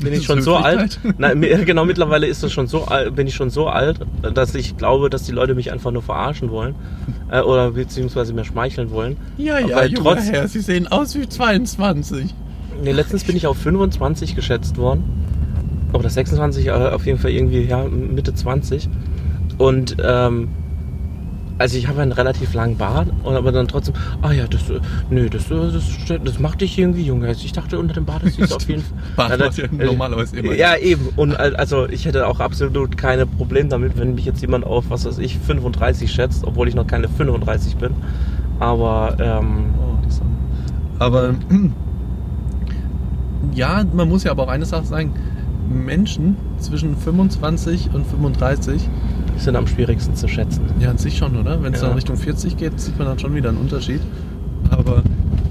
[0.02, 1.00] bin ich schon so alt.
[1.18, 4.00] Nein, mi- genau, mittlerweile ist es schon so alt, bin ich schon so alt,
[4.34, 6.76] dass ich glaube, dass die Leute mich einfach nur verarschen wollen.
[7.30, 9.18] Äh, oder beziehungsweise mir schmeicheln wollen.
[9.38, 12.34] Ja, ja, Weil junger trotz- Herr, Sie sehen aus wie 22.
[12.84, 15.04] Nee, letztens bin ich auf 25 geschätzt worden.
[15.94, 18.90] Oder 26, äh, auf jeden Fall irgendwie, ja, Mitte 20.
[19.58, 20.48] Und, ähm,
[21.58, 25.30] also ich habe einen relativ langen Bart, aber dann trotzdem, ah ja, das, äh, nö,
[25.30, 27.28] das, äh, das, das macht dich irgendwie jünger.
[27.28, 28.84] Also ich dachte, unter dem Bart ist es auf jeden
[29.16, 29.38] Fall.
[29.38, 30.54] Bart Ja, ja äh, normalerweise immer.
[30.54, 31.10] Ja, eben.
[31.16, 34.86] Und al- also ich hätte auch absolut keine Probleme damit, wenn mich jetzt jemand auf,
[34.90, 37.92] was weiß ich, 35 schätzt, obwohl ich noch keine 35 bin.
[38.60, 39.94] Aber, ähm, Oh.
[41.00, 41.34] Aber
[43.54, 45.14] ja, man muss ja aber auch eine Sache sagen.
[45.70, 48.90] Menschen zwischen 25 und 35,
[49.36, 50.62] die sind am schwierigsten zu schätzen.
[50.80, 51.62] ja an sich schon, oder?
[51.62, 51.88] Wenn es Ja.
[51.88, 54.02] dann Richtung 40 geht, sieht man dann schon wieder einen Unterschied.
[54.70, 55.04] Aber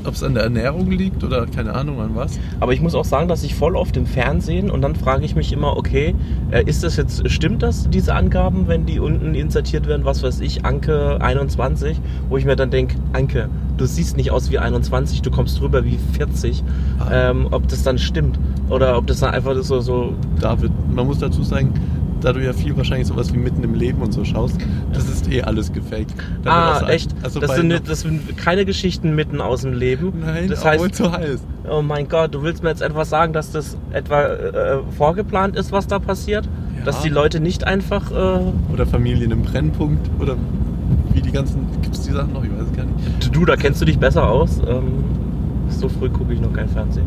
[0.04, 2.40] ob es an der Ernährung liegt oder keine Ahnung an was.
[2.58, 5.36] Aber ich muss auch sagen, dass ich voll oft im Fernsehen und dann frage ich
[5.36, 6.14] mich immer, okay,
[6.50, 10.40] äh, ist das jetzt, stimmt das, diese Angaben, wenn die unten insertiert werden, was weiß
[10.40, 15.22] ich, Anke 21, wo ich mir dann denke, Anke, du siehst nicht aus wie 21,
[15.22, 16.64] du kommst rüber wie 40,
[16.98, 17.30] Ah.
[17.30, 18.40] ähm, ob das dann stimmt
[18.70, 21.74] oder ob das dann einfach so, so David, man muss dazu sagen,
[22.22, 24.56] da du ja viel wahrscheinlich sowas wie mitten im Leben und so schaust,
[24.92, 26.14] das ist eh alles gefaked.
[26.42, 29.72] Da wird ah, das- echt, Also das, sind, das sind keine Geschichten mitten aus dem
[29.72, 30.12] Leben.
[30.20, 31.44] Nein, das obwohl heißt, es so heiß.
[31.70, 35.72] oh mein Gott, du willst mir jetzt etwas sagen, dass das etwa äh, vorgeplant ist,
[35.72, 36.48] was da passiert?
[36.78, 36.84] Ja.
[36.84, 38.10] Dass die Leute nicht einfach...
[38.10, 40.36] Äh, Oder Familien im Brennpunkt oder
[41.14, 41.66] wie die ganzen.
[41.82, 42.44] Gibt es die Sachen noch?
[42.44, 43.34] Ich weiß es gar nicht.
[43.34, 44.60] Du, da kennst du dich besser aus.
[44.66, 45.04] Ähm,
[45.68, 47.06] so früh gucke ich noch kein Fernsehen.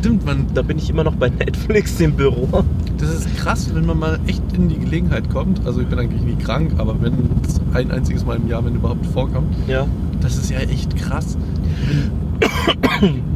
[0.00, 0.46] Stimmt, man.
[0.54, 2.64] Da bin ich immer noch bei Netflix im Büro.
[2.98, 5.60] Das ist krass, wenn man mal echt in die Gelegenheit kommt.
[5.66, 7.12] Also ich bin eigentlich nie krank, aber wenn
[7.46, 9.86] es ein einziges Mal im Jahr, wenn überhaupt vorkommt, Ja.
[10.20, 11.36] das ist ja echt krass.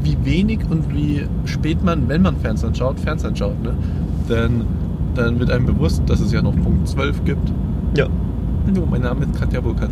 [0.03, 3.75] Wie wenig und wie spät man, wenn man Fernsehen schaut, Fernsehen schaut, ne?
[4.29, 4.65] Dann,
[5.15, 7.53] dann wird einem bewusst, dass es ja noch Punkt 12 gibt.
[7.97, 8.07] Ja.
[8.67, 9.91] Hallo, mein Name ist Katja Burkhardt.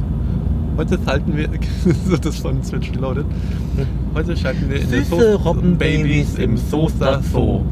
[0.76, 1.48] Heute schalten wir,
[2.08, 3.26] so das von Switch Reloaded.
[4.14, 7.62] Heute schalten wir in den Süße Robbenbabys im Soester Zoo.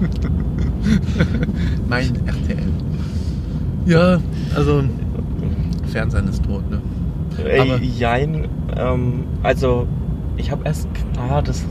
[1.88, 2.68] mein RTL.
[3.86, 4.20] Ja,
[4.54, 4.84] also
[5.90, 6.80] Fernsehen ist tot, ne?
[7.44, 8.48] Ey, Aber- jein.
[8.76, 9.86] Ähm, also,
[10.36, 10.88] ich habe erst.
[11.18, 11.64] Ah, das.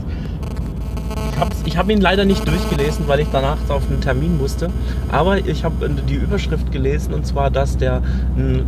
[1.64, 4.68] Ich habe ihn leider nicht durchgelesen, weil ich danach auf einen Termin musste.
[5.10, 8.02] Aber ich habe die Überschrift gelesen und zwar, dass, der,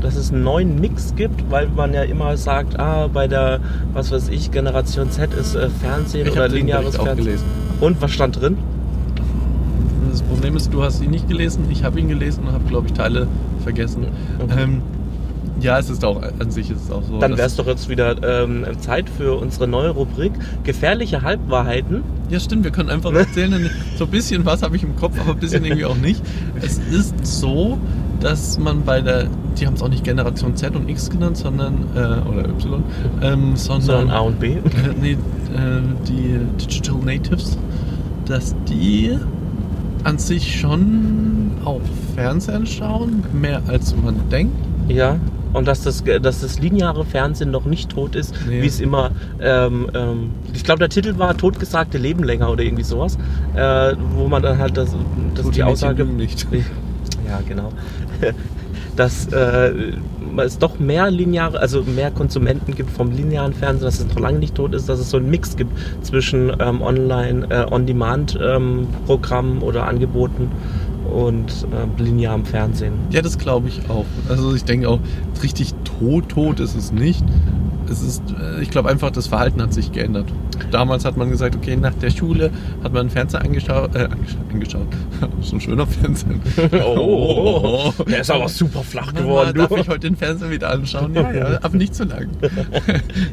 [0.00, 3.60] dass es einen neuen Mix gibt, weil man ja immer sagt, ah, bei der,
[3.92, 7.16] was weiß ich, Generation Z ist äh, Fernsehen Ich oder lineares Fernsehen.
[7.16, 7.44] gelesen.
[7.80, 8.56] Und was stand drin?
[10.10, 12.86] Das Problem ist, du hast ihn nicht gelesen, ich habe ihn gelesen und habe, glaube
[12.86, 13.26] ich, Teile
[13.62, 14.06] vergessen.
[14.38, 14.62] Okay.
[14.62, 14.82] Ähm,
[15.62, 17.18] ja, es ist auch, an sich ist es auch so.
[17.18, 20.32] Dann wäre es doch jetzt wieder ähm, Zeit für unsere neue Rubrik
[20.64, 22.02] Gefährliche Halbwahrheiten.
[22.30, 25.32] Ja, stimmt, wir können einfach erzählen, so ein bisschen was habe ich im Kopf, aber
[25.32, 26.22] ein bisschen irgendwie auch nicht.
[26.60, 27.78] Es ist so,
[28.20, 29.26] dass man bei der,
[29.58, 32.82] die haben es auch nicht Generation Z und X genannt, sondern, äh, oder Y,
[33.22, 34.48] ähm, sondern, Sondern A und B.
[34.54, 34.60] äh,
[35.00, 35.16] nee, äh,
[36.08, 37.58] die Digital Natives,
[38.26, 39.16] dass die
[40.04, 41.80] an sich schon auch
[42.14, 44.56] Fernsehen schauen, mehr als man denkt.
[44.88, 45.16] Ja.
[45.52, 48.62] Und dass das, dass das lineare Fernsehen noch nicht tot ist, Nee.
[48.62, 49.10] wie es immer.
[49.40, 53.18] Ähm, ähm, ich glaube, der Titel war Totgesagte Leben länger oder irgendwie sowas.
[53.54, 54.94] Äh, wo man dann halt das,
[55.34, 56.04] das die Aussage.
[56.04, 56.46] nicht.
[57.28, 57.70] Ja, genau.
[58.96, 59.72] Dass äh,
[60.38, 64.38] es doch mehr lineare, also mehr Konsumenten gibt vom linearen Fernsehen, dass es noch lange
[64.38, 65.72] nicht tot ist, dass es so einen Mix gibt
[66.04, 70.50] zwischen ähm, Online, äh, On-Demand-Programmen oder Angeboten
[71.12, 71.66] und
[71.98, 72.94] äh, linearem Fernsehen.
[73.10, 74.06] Ja, das glaube ich auch.
[74.28, 75.00] Also ich denke auch,
[75.42, 77.24] richtig tot, tot ist es nicht.
[77.90, 80.26] Es ist, äh, ich glaube einfach, das Verhalten hat sich geändert.
[80.70, 82.50] Damals hat man gesagt, okay, nach der Schule
[82.82, 83.94] hat man Fernseher angeschaut.
[83.94, 84.86] Äh, angesch- angeschaut.
[85.42, 86.36] so ein schöner Fernseher.
[86.86, 89.52] Oh, der ist aber super flach geworden.
[89.56, 89.76] Darf Du.
[89.76, 91.14] ich heute den Fernseher wieder anschauen?
[91.14, 92.28] Ja, ja, aber nicht zu lang.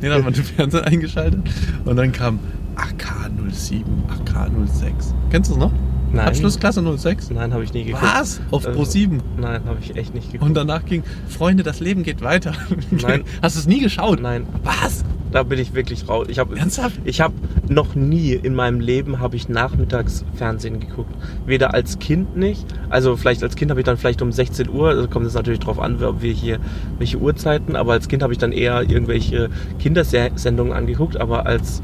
[0.02, 1.42] dann hat man den Fernseher eingeschaltet
[1.86, 2.40] und dann kam
[2.76, 3.84] AK07,
[4.26, 5.14] AK06.
[5.30, 5.72] Kennst du es noch?
[6.12, 6.28] Nein.
[6.28, 7.32] Abschlussklasse 06?
[7.32, 8.04] Nein, habe ich nie geguckt.
[8.04, 8.42] Was?
[8.52, 9.22] Auf Pro 7.
[9.38, 10.48] Nein, habe ich echt nicht geguckt.
[10.48, 12.54] Und danach ging, Freunde, das Leben geht weiter.
[12.92, 13.24] Nein.
[13.42, 14.22] Hast du es nie geschaut?
[14.22, 15.04] Nein, Was?
[15.32, 16.28] da bin ich wirklich raus.
[16.30, 17.00] Ich habe Ernsthaft?
[17.04, 17.34] ich habe
[17.68, 21.14] noch nie in meinem Leben habe ich nachmittags Fernsehen geguckt.
[21.46, 22.66] Weder als Kind nicht.
[22.90, 25.60] Also vielleicht als Kind habe ich dann vielleicht um 16 Uhr, also kommt es natürlich
[25.60, 26.60] drauf an, ob wir hier
[26.98, 31.82] welche Uhrzeiten, aber als Kind habe ich dann eher irgendwelche Kindersendungen angeguckt, aber als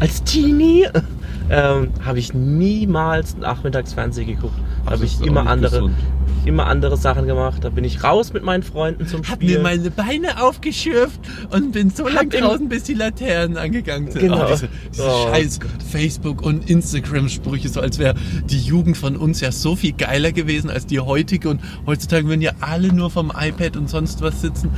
[0.00, 0.88] als Teenie
[1.50, 4.54] ähm, habe ich niemals nachmittags Fernsehen geguckt.
[4.84, 5.96] Habe das ich immer andere, gesund.
[6.44, 7.62] Immer andere Sachen gemacht.
[7.64, 9.62] Da bin ich raus mit meinen Freunden zum Hab Spielen.
[9.62, 14.22] mir meine Beine aufgeschürft und bin so lang im- draußen, bis die Laternen angegangen sind.
[14.22, 14.46] Genau.
[14.46, 15.58] Oh, diese diese Oh scheiß
[15.90, 18.14] Facebook- und Instagram-Sprüche, so als wäre
[18.50, 21.48] die Jugend von uns ja so viel geiler gewesen als die heutige.
[21.48, 24.70] Und heutzutage würden ja alle nur vom iPad und sonst was sitzen.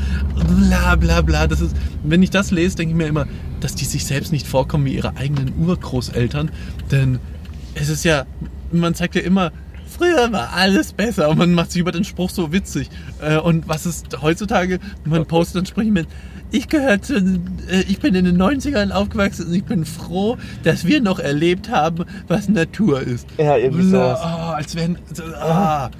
[0.69, 1.47] Bla bla bla.
[1.47, 3.27] Das ist, wenn ich das lese, denke ich mir immer,
[3.61, 6.51] dass die sich selbst nicht vorkommen wie ihre eigenen Urgroßeltern.
[6.91, 7.19] Denn
[7.75, 8.27] es ist ja,
[8.71, 9.51] man sagt ja immer,
[9.97, 12.89] früher war alles besser und man macht sich über den Spruch so witzig.
[13.21, 16.07] Äh, Und was ist heutzutage, man postet dann Sprüche mit,
[16.51, 20.85] ich gehöre zu, äh, ich bin in den 90ern aufgewachsen und ich bin froh, dass
[20.85, 23.27] wir noch erlebt haben, was Natur ist.
[23.39, 24.21] Ja, irgendwie sowas.
[24.23, 25.91] Oh, als wenn, so, ah.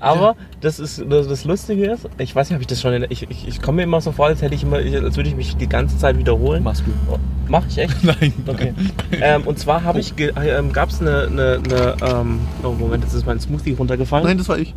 [0.00, 3.06] Aber das ist das, das Lustige ist, ich weiß nicht, habe ich das schon in,
[3.08, 5.36] ich, ich, ich komme mir immer so vor, als hätte ich immer, als würde ich
[5.36, 6.62] mich die ganze Zeit wiederholen.
[6.62, 6.90] Machst du?
[7.12, 7.96] Oh, Mach ich echt?
[8.04, 8.32] Nein.
[8.46, 8.72] Okay.
[9.12, 13.04] ähm, und zwar habe ich, ge- ähm, gab es eine, eine, eine ähm, oh Moment,
[13.04, 14.26] jetzt ist mein Smoothie runtergefallen.
[14.26, 14.74] Nein, das war ich.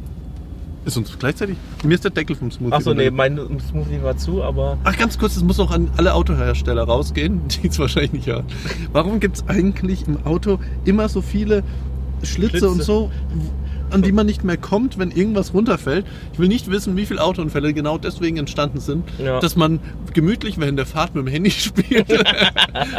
[0.84, 1.58] Ist uns gleichzeitig?
[1.84, 2.76] Mir ist der Deckel vom Smoothie.
[2.76, 6.14] Achso, nee, mein Smoothie war zu, aber Ach, ganz kurz, das muss noch an alle
[6.14, 8.46] Autohersteller rausgehen, die es wahrscheinlich nicht hören.
[8.92, 11.64] Warum gibt es eigentlich im Auto immer so viele
[12.22, 12.70] Schlitze, Schlitze.
[12.70, 13.10] und so,
[13.92, 16.06] an die man nicht mehr kommt, wenn irgendwas runterfällt?
[16.34, 19.40] Ich will nicht wissen, wie viele Autounfälle genau deswegen entstanden sind, Ja.
[19.40, 19.80] dass man
[20.14, 22.08] gemütlich während der Fahrt mit dem Handy spielt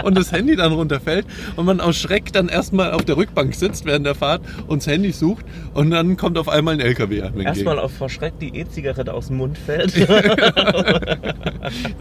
[0.05, 3.85] und das Handy dann runterfällt und man aus Schreck dann erstmal auf der Rückbank sitzt
[3.85, 5.45] während der Fahrt und das Handy sucht
[5.75, 7.39] und dann kommt auf einmal ein LKW an.
[7.41, 9.97] erstmal auf verschreckt die E-Zigarette aus dem Mund fällt.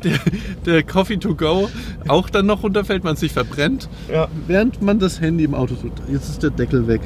[0.03, 0.19] der,
[0.65, 1.69] der Coffee to go
[2.07, 4.27] auch dann noch runterfällt, man sich verbrennt, ja.
[4.47, 5.93] während man das Handy im Auto tut.
[6.11, 7.01] Jetzt ist der Deckel weg.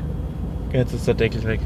[0.72, 1.60] Jetzt ist der Deckel weg.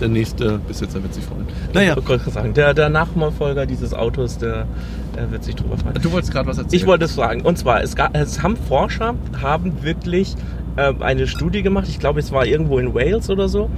[0.00, 1.46] Der nächste Besitzer wird sich freuen.
[1.74, 4.66] Naja, Ich wollte sagen, der, der Nachfolger dieses Autos, der,
[5.14, 5.94] der wird sich drüber freuen.
[6.00, 6.80] du wolltest gerade was erzählen.
[6.80, 7.42] Ich wollte es sagen.
[7.42, 10.36] Und zwar, es, gab, es haben Forscher haben wirklich
[10.76, 11.86] äh, eine Studie gemacht.
[11.88, 13.68] Ich glaube, es war irgendwo in Wales oder so.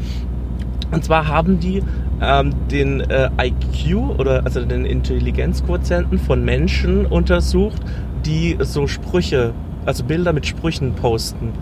[0.92, 1.82] Und zwar haben die
[2.20, 7.82] ähm, den äh, IQ oder also den Intelligenzquotienten von Menschen untersucht,
[8.24, 9.52] die so Sprüche,
[9.86, 11.52] also Bilder mit Sprüchen posten.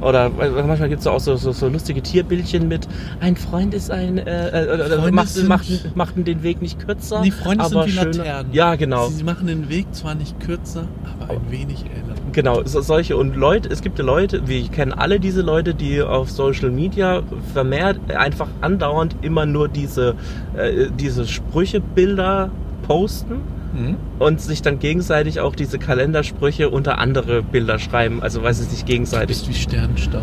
[0.00, 2.88] Oder weil manchmal gibt es auch so, so, so lustige Tierbildchen mit
[3.20, 6.78] ein Freund ist ein äh, äh, äh, Freunde macht, sind- macht, macht den Weg nicht
[6.78, 7.20] kürzer.
[7.22, 8.16] Die Freunde aber sind wie schöner.
[8.16, 8.52] Laternen.
[8.54, 9.08] Ja, genau.
[9.08, 10.84] Sie machen den Weg zwar nicht kürzer,
[11.20, 12.14] aber ein wenig heller.
[12.32, 16.00] Genau, so, solche und Leute, es gibt ja Leute, wir kennen alle diese Leute, die
[16.00, 20.14] auf Social Media vermehrt einfach andauernd immer nur diese,
[20.56, 22.50] äh, diese Sprüchebilder
[22.86, 23.36] posten
[23.72, 23.96] Mhm.
[24.18, 28.80] und sich dann gegenseitig auch diese Kalendersprüche unter andere Bilder schreiben, also weil sie sich
[28.80, 30.22] Du gegenseitig bist wie Sternenstaub.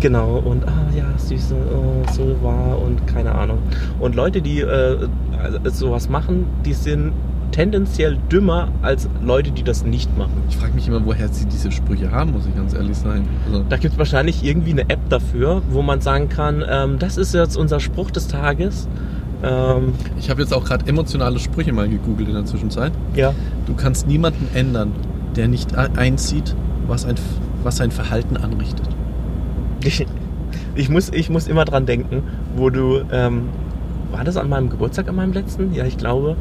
[0.00, 3.58] Genau, und ah ja, süße, oh, so war und keine Ahnung.
[4.00, 5.08] Und Leute, die äh,
[5.64, 7.12] sowas machen, die sind
[7.52, 10.42] tendenziell dümmer als Leute, die das nicht machen.
[10.48, 13.28] Ich frage mich immer, woher sie diese Sprüche haben, muss ich ganz ehrlich sein.
[13.46, 17.16] Also, Da gibt es wahrscheinlich irgendwie eine App dafür, wo man sagen kann, ähm, das
[17.18, 18.88] ist jetzt unser Spruch des Tages.
[19.42, 22.92] Ähm, ich habe jetzt auch gerade emotionale Sprüche mal gegoogelt in der Zwischenzeit.
[23.14, 23.34] ja.
[23.66, 24.92] Du kannst niemanden ändern,
[25.36, 26.54] der nicht einzieht,
[26.86, 27.14] was, ein,
[27.62, 28.88] was sein Verhalten anrichtet.
[29.84, 30.04] Ich,
[30.74, 32.22] ich, muss, ich muss immer dran denken,
[32.56, 33.48] wo du, ähm,
[34.10, 35.72] war das an meinem Geburtstag, an meinem letzten?
[35.74, 36.36] Ja, ich glaube.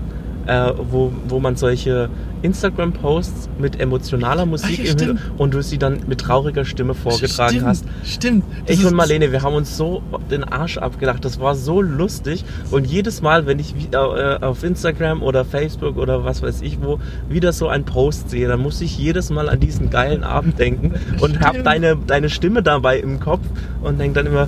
[0.47, 2.09] Äh, wo, wo man solche
[2.41, 5.19] Instagram-Posts mit emotionaler Musik ja, im stimmt.
[5.19, 7.85] Hinter- und du sie dann mit trauriger Stimme vorgetragen stimmt, hast.
[8.03, 8.43] Stimmt.
[8.65, 11.23] Das Ich und Marlene, wir haben uns so den Arsch abgelacht.
[11.25, 12.43] Das war so lustig.
[12.71, 16.81] Und jedes Mal, wenn ich wieder äh, auf Instagram oder Facebook oder was weiß ich
[16.81, 16.99] wo
[17.29, 20.93] wieder so einen Post sehe, dann muss ich jedes Mal an diesen geilen Abend denken
[21.21, 23.45] und habe deine, deine Stimme dabei im Kopf
[23.83, 24.47] und denke dann immer,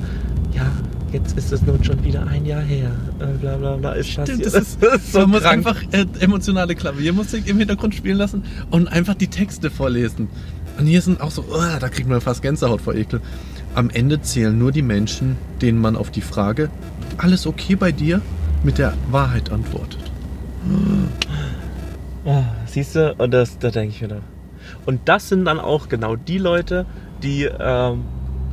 [0.54, 0.72] ja,
[1.14, 2.92] jetzt ist es nun schon wieder ein Jahr her.
[3.20, 3.94] Äh, bla bla bla.
[3.94, 4.46] Ist Stimmt, passiert.
[4.48, 5.54] das ist, so man muss krank.
[5.68, 10.28] einfach äh, emotionale Klaviermusik im Hintergrund spielen lassen und einfach die Texte vorlesen.
[10.78, 13.22] Und hier sind auch so, oh, da kriegt man fast Gänsehaut vor Ekel.
[13.76, 16.70] Am Ende zählen nur die Menschen, denen man auf die Frage,
[17.18, 18.22] alles okay bei dir,
[18.64, 20.00] mit der Wahrheit antwortet.
[22.26, 24.22] Ah, Siehst du, und das, da denke ich wieder.
[24.86, 26.86] Und das sind dann auch genau die Leute,
[27.22, 28.04] die ähm,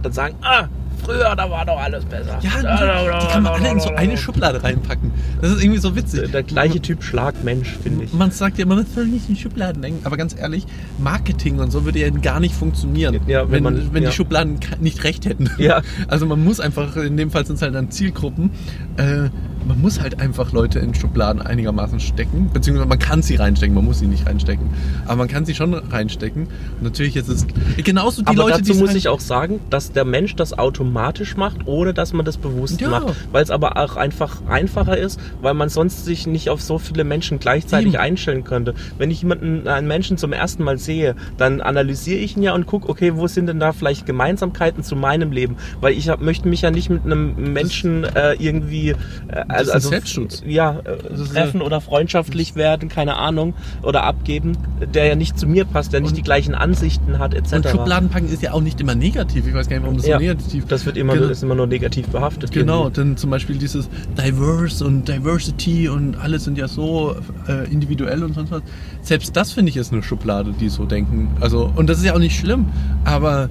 [0.03, 0.69] dann sagen, ah,
[1.05, 2.39] früher, da war doch alles besser.
[2.43, 5.11] Ja, die, die kann man alle in so eine Schublade reinpacken.
[5.41, 6.31] Das ist irgendwie so witzig.
[6.31, 8.13] Der, gleiche Typ Schlagmensch, finde ich.
[8.13, 10.67] Man sagt ja immer, man soll nicht in Schubladen denken, aber ganz ehrlich,
[10.99, 14.11] Marketing und so würde ja gar nicht funktionieren, Ja, wenn wenn, man- wenn ja.
[14.11, 15.51] die Schubladen nicht recht hätten.
[15.59, 15.83] Ja.
[16.09, 18.51] Also man muss einfach, in dem Fall sind es halt dann Zielgruppen,
[18.97, 19.29] äh,
[19.71, 23.85] man muss halt einfach Leute in Schubladen einigermaßen stecken, beziehungsweise man kann sie reinstecken, man
[23.85, 24.69] muss sie nicht reinstecken,
[25.05, 26.47] aber man kann sie schon reinstecken.
[26.47, 29.93] Und natürlich ist es genauso die Aber Leute, dazu die muss ich auch sagen, dass
[29.93, 32.89] der Mensch das automatisch macht, ohne dass man das bewusst Ja.
[32.91, 33.15] macht.
[33.31, 37.05] Weil es aber auch einfach einfacher ist, weil man sonst sich nicht auf so viele
[37.05, 38.03] Menschen gleichzeitig Eben.
[38.03, 38.75] einstellen könnte.
[38.99, 42.67] Wenn ich jemanden, einen Menschen zum ersten Mal sehe, dann analysiere ich ihn ja und
[42.67, 45.57] gucke, okay, wo sind denn da vielleicht Gemeinsamkeiten zu meinem Leben?
[45.81, 48.91] Weil ich hab, möchte mich ja nicht mit einem Menschen äh, irgendwie
[49.29, 50.43] äh, Ist also, ein Selbstschutz.
[50.47, 54.57] ja, äh, Das ist treffen oder freundschaftlich werden, keine Ahnung, oder abgeben,
[54.95, 57.53] der ja nicht zu mir passt, der nicht Und- die gleichen Ansichten hat, etc.
[57.55, 59.47] Und Schubladenpacken ist ja auch nicht immer negativ.
[59.47, 61.29] Ich weiß gar nicht, warum das Ja, so negativ Das wird immer, Genau.
[61.29, 62.53] ist immer nur negativ behaftet.
[62.53, 63.01] Genau, irgendwie.
[63.01, 67.17] denn zum Beispiel dieses Diverse und Diversity und alle sind ja so
[67.49, 68.63] äh, individuell und sonst was.
[69.03, 71.29] Selbst das finde ich ist eine Schublade, die so denken.
[71.41, 72.67] Also, und das ist ja auch nicht schlimm,
[73.05, 73.49] aber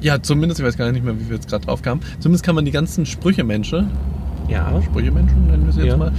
[0.00, 2.54] ja, zumindest, ich weiß gar nicht mehr, wie wir jetzt gerade drauf kamen, zumindest kann
[2.54, 3.90] man die ganzen Sprüche-Menschen,
[4.48, 4.80] Ja.
[4.82, 5.96] Sprüche-Menschen nennen wir sie jetzt Ja.
[5.96, 6.12] mal,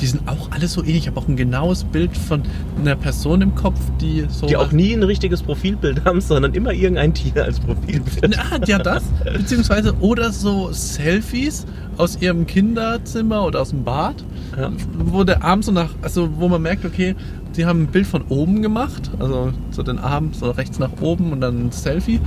[0.00, 0.96] die sind auch alle so ähnlich.
[0.98, 2.42] Ich habe auch ein genaues Bild von
[2.80, 4.46] einer Person im Kopf, die so.
[4.46, 8.36] Die auch nie ein richtiges Profilbild haben, sondern immer irgendein Tier als Profilbild.
[8.36, 9.04] Na, ja, das.
[9.24, 11.66] Beziehungsweise, oder so Selfies
[11.96, 14.24] aus ihrem Kinderzimmer oder aus dem Bad,
[14.58, 14.70] Ja.
[14.98, 17.14] wo der Arm so nach, also wo man merkt, okay,
[17.56, 21.32] die haben ein Bild von oben gemacht, also so den Arm so rechts nach oben
[21.32, 22.18] und dann ein Selfie.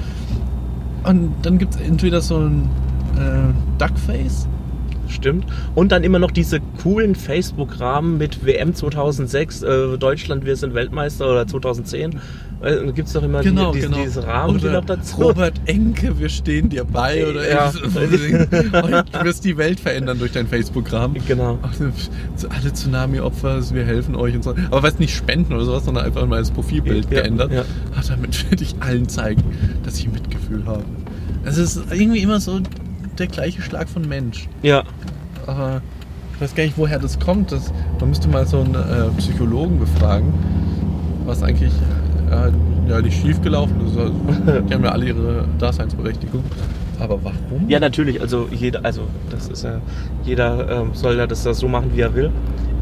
[1.04, 2.70] Und dann gibt es entweder so ein
[3.18, 4.48] äh, Duckface.
[5.10, 5.46] Stimmt.
[5.76, 11.30] Und dann immer noch diese coolen Facebook-Rahmen mit WM 2006, äh, Deutschland, wir sind Weltmeister
[11.30, 12.20] oder 2010.
[12.62, 14.04] Äh, gibt es doch immer Genau, die, diese, genau.
[14.04, 15.22] diese Rahmen, die oder noch dazu.
[15.22, 17.28] Robert Enke, wir stehen dir bei.
[17.28, 17.72] Oder Ja.
[17.82, 21.18] du wirst die Welt verändern durch deinen Facebook-Rahmen.
[21.28, 21.60] Genau.
[22.50, 24.56] Alle Tsunami-Opfer, wir helfen euch und so.
[24.72, 27.52] Aber weißt nicht spenden oder sowas, sondern einfach mal das Profilbild Ja, geändert.
[27.52, 27.64] ja.
[27.96, 29.44] Ach, damit werde ich allen zeigen,
[29.84, 30.84] dass ich Mitgefühl habe.
[31.46, 32.60] Es ist irgendwie immer so
[33.20, 34.48] der gleiche Schlag von Mensch.
[34.62, 34.84] Ja.
[35.46, 35.82] Aber
[36.36, 37.52] ich weiß gar nicht, woher das kommt.
[37.52, 40.34] Das, man müsste mal so einen äh, Psychologen befragen,
[41.26, 41.74] was eigentlich
[42.30, 42.52] äh,
[42.90, 43.98] ja, nicht schiefgelaufen ist.
[43.98, 44.14] Also,
[44.68, 46.44] Die haben ja alle ihre Daseinsberechtigung.
[47.00, 47.68] Aber warum?
[47.68, 48.22] Ja, natürlich.
[48.22, 49.82] Also jeder, also das ist ja,
[50.24, 52.32] jeder ähm, soll ja das da so machen, wie er will.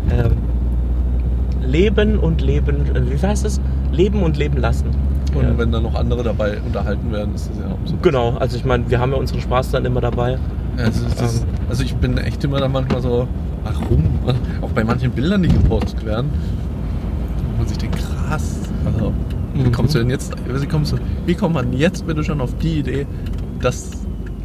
[0.10, 0.32] Ähm,
[1.62, 3.60] leben und leben, äh, wie heißt es?
[3.95, 4.88] Leben und leben lassen.
[5.34, 5.58] Und Ja.
[5.58, 7.95] wenn dann noch andere dabei unterhalten werden, ist das ja auch so.
[8.01, 10.38] Genau, also ich meine, wir haben ja unseren Spaß dann immer dabei.
[10.77, 11.47] Also, das Ähm.
[11.69, 13.27] also ich bin echt immer da manchmal so,
[13.63, 14.03] warum?
[14.62, 16.29] Auch bei manchen Bildern, die gepostet werden,
[17.51, 18.60] wo man sich denkt, krass.
[18.86, 19.13] Also,
[19.53, 19.71] wie Mhm.
[19.71, 22.79] kommst du denn jetzt, wie, kommst du, wie kommt man jetzt bitte schon auf die
[22.79, 23.05] Idee,
[23.62, 23.91] das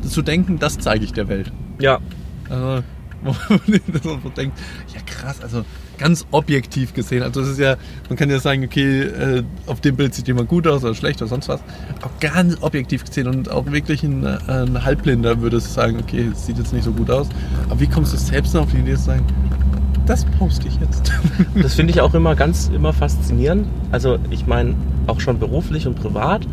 [0.02, 1.52] zu denken, das zeige ich der Welt?
[1.80, 1.98] Ja,
[2.48, 2.82] Also,
[4.02, 4.59] wo man denkt,
[4.94, 5.64] ja krass, also
[5.98, 7.22] ganz objektiv gesehen.
[7.22, 7.76] Also es ist ja,
[8.09, 11.20] man kann ja sagen, okay, äh, auf dem Bild sieht jemand gut aus oder schlecht
[11.20, 11.61] oder sonst was.
[12.02, 16.30] Auch ganz objektiv gesehen und auch wirklich ein, äh, ein Halbblinder würde es sagen, okay,
[16.33, 17.28] es sieht jetzt nicht so gut aus.
[17.68, 19.26] Aber wie kommst du selbst noch auf die Idee zu sagen,
[20.06, 21.12] das poste ich jetzt?
[21.54, 23.68] das finde ich auch immer ganz immer faszinierend.
[23.92, 24.74] Also ich meine,
[25.06, 26.46] auch schon beruflich und privat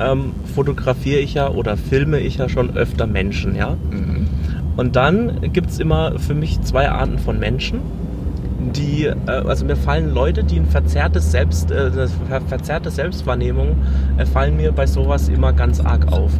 [0.00, 3.76] ähm, fotografiere ich ja oder filme ich ja schon öfter Menschen, ja.
[4.76, 7.80] Und dann gibt es immer für mich zwei Arten von Menschen,
[8.76, 11.90] die, äh, also mir fallen Leute, die ein verzerrtes Selbst, äh,
[12.46, 13.76] verzerrte Selbstwahrnehmung,
[14.16, 16.32] äh, fallen mir bei sowas immer ganz arg auf.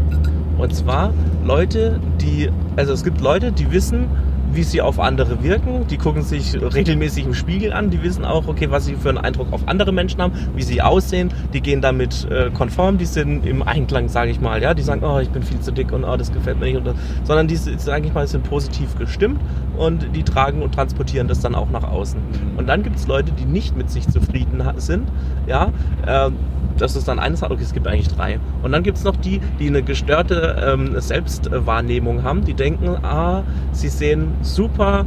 [0.58, 1.12] Und zwar
[1.44, 4.06] Leute, die, also es gibt Leute, die wissen,
[4.52, 8.48] wie sie auf andere wirken, die gucken sich regelmäßig im Spiegel an, die wissen auch,
[8.48, 11.80] okay, was sie für einen Eindruck auf andere Menschen haben, wie sie aussehen, die gehen
[11.80, 15.30] damit äh, konform, die sind im Einklang, sage ich mal, ja, die sagen, oh, ich
[15.30, 18.12] bin viel zu dick und oh, das gefällt mir nicht, und sondern die, sage ich
[18.12, 19.40] mal, sind positiv gestimmt
[19.76, 22.20] und die tragen und transportieren das dann auch nach außen.
[22.56, 25.08] Und dann gibt es Leute, die nicht mit sich zufrieden sind,
[25.46, 25.72] ja,
[26.06, 26.36] ähm,
[26.80, 28.40] das ist dann eines, okay, es gibt eigentlich drei.
[28.62, 33.42] Und dann gibt es noch die, die eine gestörte ähm, Selbstwahrnehmung haben, die denken, ah,
[33.72, 35.06] sie sehen super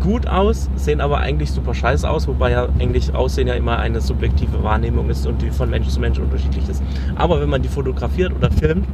[0.00, 4.00] gut aus, sehen aber eigentlich super scheiße aus, wobei ja eigentlich Aussehen ja immer eine
[4.00, 6.82] subjektive Wahrnehmung ist und die von Mensch zu Mensch unterschiedlich ist.
[7.16, 8.86] Aber wenn man die fotografiert oder filmt,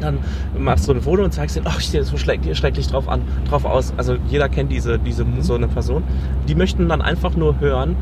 [0.00, 0.18] dann
[0.58, 3.22] machst du ein Foto und zeigst dir, oh, ich sehe so schrecklich, schrecklich drauf an,
[3.48, 3.92] drauf aus.
[3.96, 6.02] Also jeder kennt diese, diese so eine Person.
[6.48, 7.96] Die möchten dann einfach nur hören,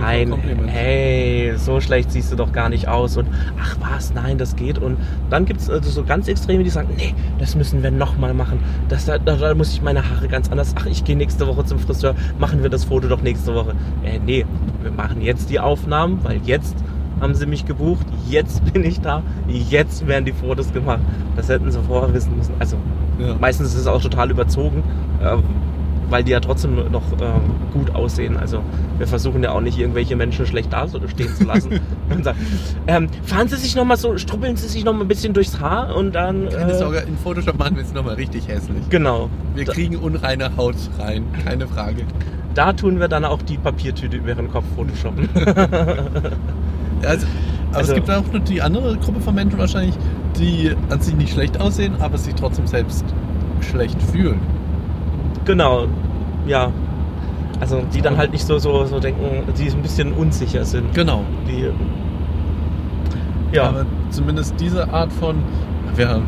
[0.00, 0.32] nein,
[0.66, 3.28] hey, so schlecht siehst du doch gar nicht aus und
[3.60, 4.78] ach was, nein, das geht.
[4.78, 4.96] Und
[5.30, 8.60] dann gibt es also so ganz Extreme, die sagen, nee, das müssen wir nochmal machen.
[8.88, 10.74] Das, da, da, da muss ich meine Haare ganz anders.
[10.78, 13.74] Ach, ich gehe nächste Woche zum Friseur, machen wir das Foto doch nächste Woche.
[14.04, 14.46] Äh, nee,
[14.82, 16.76] wir machen jetzt die Aufnahmen, weil jetzt
[17.20, 21.00] haben sie mich gebucht, jetzt bin ich da, jetzt werden die Fotos gemacht.
[21.36, 22.54] Das hätten sie vorher wissen müssen.
[22.58, 22.76] Also
[23.18, 23.36] Ja.
[23.40, 24.82] meistens ist es auch total überzogen.
[25.22, 25.42] Ähm,
[26.10, 27.40] weil die ja trotzdem noch ähm,
[27.72, 28.36] gut aussehen.
[28.36, 28.60] Also
[28.98, 31.80] wir versuchen ja auch nicht irgendwelche Menschen schlecht dastehen zu lassen.
[32.10, 32.38] und sagen,
[32.86, 36.14] ähm, fahren Sie sich nochmal so, strubbeln Sie sich nochmal ein bisschen durchs Haar und
[36.14, 36.50] dann...
[36.50, 38.86] Keine äh, Sorge, in Photoshop machen wir es nochmal richtig hässlich.
[38.90, 39.30] Genau.
[39.54, 42.02] Wir Da- kriegen unreine Haut rein, keine Frage.
[42.52, 45.30] Da tun wir dann auch die Papiertüte über ihren Kopf photoshoppen.
[47.06, 47.26] Also,
[47.70, 49.94] aber Also- es gibt auch noch die andere Gruppe von Menschen wahrscheinlich,
[50.38, 53.04] die an sich nicht schlecht aussehen, aber sich trotzdem selbst
[53.60, 54.40] schlecht fühlen.
[55.44, 55.86] genau.
[56.46, 56.70] Ja.
[57.60, 59.22] Also die dann halt nicht so, so, so denken,
[59.56, 60.92] die ein bisschen unsicher sind.
[60.94, 61.22] Genau.
[61.46, 61.68] Die,
[63.54, 63.68] ja.
[63.68, 65.36] Aber zumindest diese Art von.
[65.94, 66.22] Wir haben,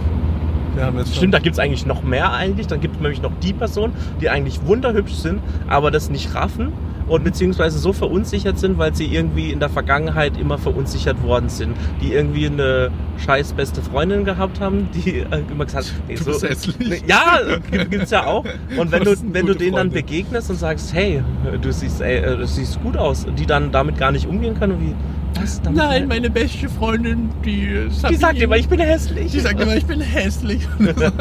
[0.77, 2.69] wir haben jetzt Stimmt, da gibt es eigentlich noch mehr eigentlich.
[2.69, 6.73] Dann gibt es nämlich noch die Personen, die eigentlich wunderhübsch sind, aber das nicht raffen
[7.09, 11.77] und beziehungsweise so verunsichert sind, weil sie irgendwie in der Vergangenheit immer verunsichert worden sind.
[12.01, 12.91] Die irgendwie eine
[13.25, 17.03] scheiß beste Freundin gehabt haben, die äh, immer gesagt hat, nee, so, hässlich.
[17.07, 17.39] Ja,
[17.71, 18.45] gibt es ja auch.
[18.77, 20.07] Und wenn du, wenn du denen dann Freundin.
[20.07, 21.23] begegnest und sagst, hey,
[21.61, 24.81] du siehst, ey, äh, du siehst gut aus, die dann damit gar nicht umgehen können,
[24.81, 24.95] wie,
[25.41, 25.61] was?
[25.63, 27.89] Damit Nein, meine beste Freundin, die.
[28.09, 29.33] die sagt immer, ich bin hässlich.
[29.33, 30.67] Die sagt immer, ich bin hässlich.
[30.79, 31.13] ja,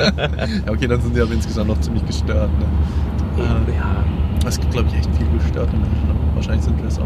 [0.68, 2.50] okay, dann sind die aber insgesamt noch ziemlich gestört.
[2.60, 2.66] Ne?
[3.40, 4.06] Ähm, ja,
[4.46, 6.10] Es gibt, glaube ich, echt viel gestörte Menschen.
[6.36, 7.06] Wahrscheinlich sind wir es auch.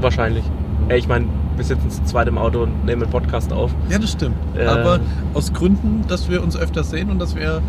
[0.00, 0.44] wahrscheinlich.
[0.88, 1.26] Ey, ich meine,
[1.56, 3.74] wir sitzen zu zweit im Auto und nehmen einen Podcast auf.
[3.88, 4.36] Ja, das stimmt.
[4.56, 4.66] Äh.
[4.66, 5.00] Aber
[5.34, 7.60] aus Gründen, dass wir uns öfter sehen und dass wir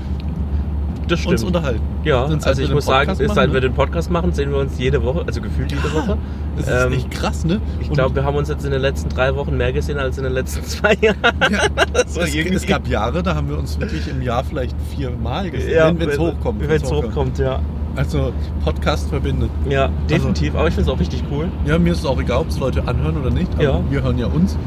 [1.25, 1.81] uns unterhalten.
[2.03, 3.67] Ja, also ich muss sagen, Podcast seit machen, wir ne?
[3.69, 6.17] den Podcast machen, sehen wir uns jede Woche, also gefühlt jede Woche.
[6.57, 7.61] Das ist Ähm, echt krass, ne?
[7.79, 10.23] Ich glaube, wir haben uns jetzt in den letzten drei Wochen mehr gesehen als in
[10.23, 11.17] den letzten zwei Jahren.
[11.51, 11.59] ja,
[11.93, 15.99] es, es gab Jahre, da haben wir uns wirklich im Jahr vielleicht viermal gesehen, Ja,
[15.99, 16.67] wenn es hochkommt.
[16.67, 17.59] Wenn es hochkommt, ja.
[17.97, 18.31] Also
[18.63, 19.49] Podcast verbindet.
[19.67, 20.55] Ja, definitiv.
[20.55, 21.49] Aber ich finde es auch richtig cool.
[21.65, 23.81] Ja, mir ist es auch egal, ob es Leute anhören oder nicht, aber Ja.
[23.89, 24.57] wir hören ja uns.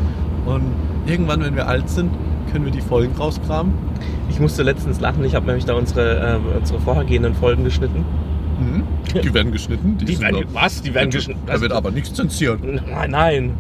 [0.47, 0.63] Und
[1.07, 2.11] irgendwann, wenn wir alt sind,
[2.53, 3.73] können wir die Folgen rauskramen.
[4.29, 5.25] Ich musste letztens lachen.
[5.25, 8.05] Ich habe nämlich da unsere, äh, unsere vorhergehenden Folgen geschnitten.
[8.61, 8.83] Mhm.
[9.23, 9.97] Die werden geschnitten.
[9.99, 10.83] Die sind werden, was?
[10.83, 11.41] Die werden geschnitten.
[11.47, 12.61] Da wird aber nichts zensiert.
[12.63, 13.53] Nein, nein.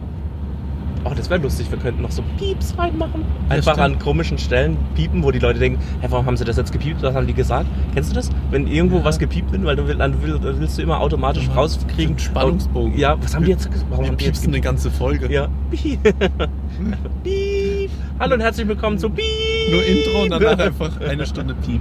[1.04, 1.70] Oh, das wäre lustig.
[1.70, 3.24] Wir könnten noch so Pieps reinmachen.
[3.48, 6.72] Einfach an komischen Stellen piepen, wo die Leute denken, hä, warum haben sie das jetzt
[6.72, 7.02] gepiept?
[7.02, 7.66] Was haben die gesagt?
[7.94, 8.28] Kennst du das?
[8.50, 9.04] Wenn irgendwo Ja.
[9.04, 11.54] was gepiept wird, weil du dann will, dann willst du immer automatisch Ja.
[11.54, 12.18] rauskriegen.
[12.18, 12.98] Spannungsbogen.
[12.98, 13.86] Ja, was haben die jetzt gesagt?
[13.90, 15.32] Warum Wir haben die piepsen eine ganze Folge.
[15.32, 15.48] Ja.
[15.70, 16.00] Piep.
[17.24, 17.90] Piep.
[18.18, 19.24] Hallo und herzlich willkommen zu Piep.
[19.70, 21.80] Nur Intro und danach einfach eine Stunde Piep.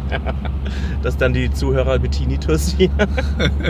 [1.04, 2.90] Dass dann die Zuhörer mit Tinnitus hier.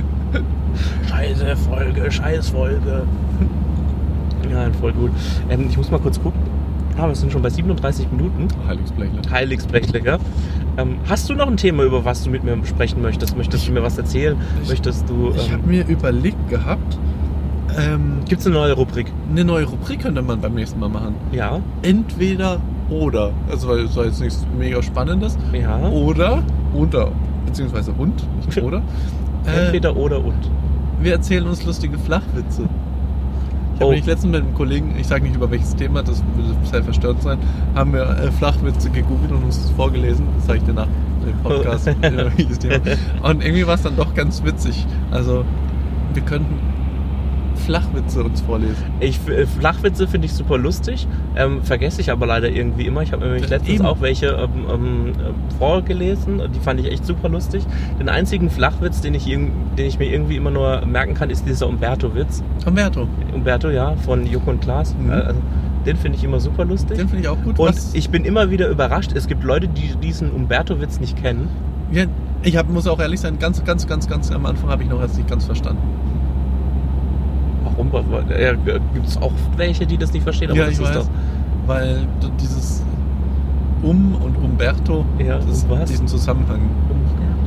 [1.10, 3.04] scheiße Folge, scheiß Folge.
[4.52, 5.12] Ja, voll gut.
[5.50, 6.40] Ähm, ich muss mal kurz gucken.
[6.98, 8.48] Ah, wir sind schon bei 37 Minuten.
[8.68, 9.22] Heiligsblechle.
[9.32, 10.20] Heiligsblechle,
[10.78, 13.38] ähm, Hast du noch ein Thema, über was du mit mir sprechen möchtest?
[13.38, 14.36] Möchtest du mir was erzählen?
[14.64, 15.32] Ich- Möchtest du.
[15.36, 16.98] Ich habe Ähm, mir überlegt gehabt,
[17.78, 19.12] ähm, Gibt es eine neue Rubrik?
[19.30, 21.16] eine neue Rubrik könnte man beim nächsten Mal machen.
[21.32, 21.60] Ja.
[21.84, 22.60] Entweder
[22.90, 23.32] oder.
[23.50, 25.38] Also weil es war jetzt nichts mega Spannendes.
[25.54, 25.80] Ja.
[25.90, 27.12] Oder oder.
[27.46, 28.14] Beziehungsweise und,
[28.46, 28.82] nicht oder.
[29.46, 30.50] Äh, Entweder oder und.
[31.02, 32.64] wir erzählen uns lustige Flachwitze.
[33.80, 33.96] Ich habe Oh.
[33.96, 37.22] mich letztens mit einem Kollegen, ich sage nicht über welches Thema, das würde sehr verstört
[37.22, 37.40] sein,
[37.76, 40.28] haben wir äh, Flachwitze gegoogelt und uns das vorgelesen.
[40.36, 40.88] Das sage ich dir nach
[41.26, 41.86] dem Podcast.
[42.60, 42.76] Thema.
[43.24, 44.86] Und irgendwie war es dann doch ganz witzig.
[45.12, 45.46] Also
[46.14, 46.60] wir könnten
[47.60, 48.76] Flachwitze uns vorlesen.
[49.00, 53.02] Ich, äh, Flachwitze finde ich super lustig, ähm, vergesse ich aber leider irgendwie immer.
[53.02, 53.86] Ich habe mir nämlich letztens eben.
[53.86, 57.64] auch welche ähm, ähm, äh, vorgelesen, die fand ich echt super lustig.
[58.00, 61.68] Den einzigen Flachwitz, den ich, den ich mir irgendwie immer nur merken kann, ist dieser
[61.68, 62.44] Umberto-Witz.
[62.66, 64.96] Umberto, Umberto, ja, von Joko und Klaas.
[65.00, 65.10] Mhm.
[65.10, 65.42] Äh, also,
[65.86, 66.98] den finde ich immer super lustig.
[66.98, 67.58] den finde ich auch gut.
[67.60, 71.48] und Was- ich bin immer wieder überrascht, es gibt Leute, die diesen Umberto-Witz nicht kennen.
[71.92, 72.06] ja,
[72.42, 75.02] ich hab, muss auch ehrlich sein, ganz, ganz, ganz, ganz am Anfang habe ich noch
[75.02, 75.82] erst nicht ganz verstanden.
[77.80, 78.30] Warum?
[78.30, 78.56] Äh,
[78.94, 80.54] gibt es auch welche, die das nicht verstehen?
[80.54, 81.10] ja, das ich ist weiß.
[81.66, 82.84] Weil d- dieses
[83.82, 86.62] Um und Umberto, Ja, das, um diesen Zusammenhang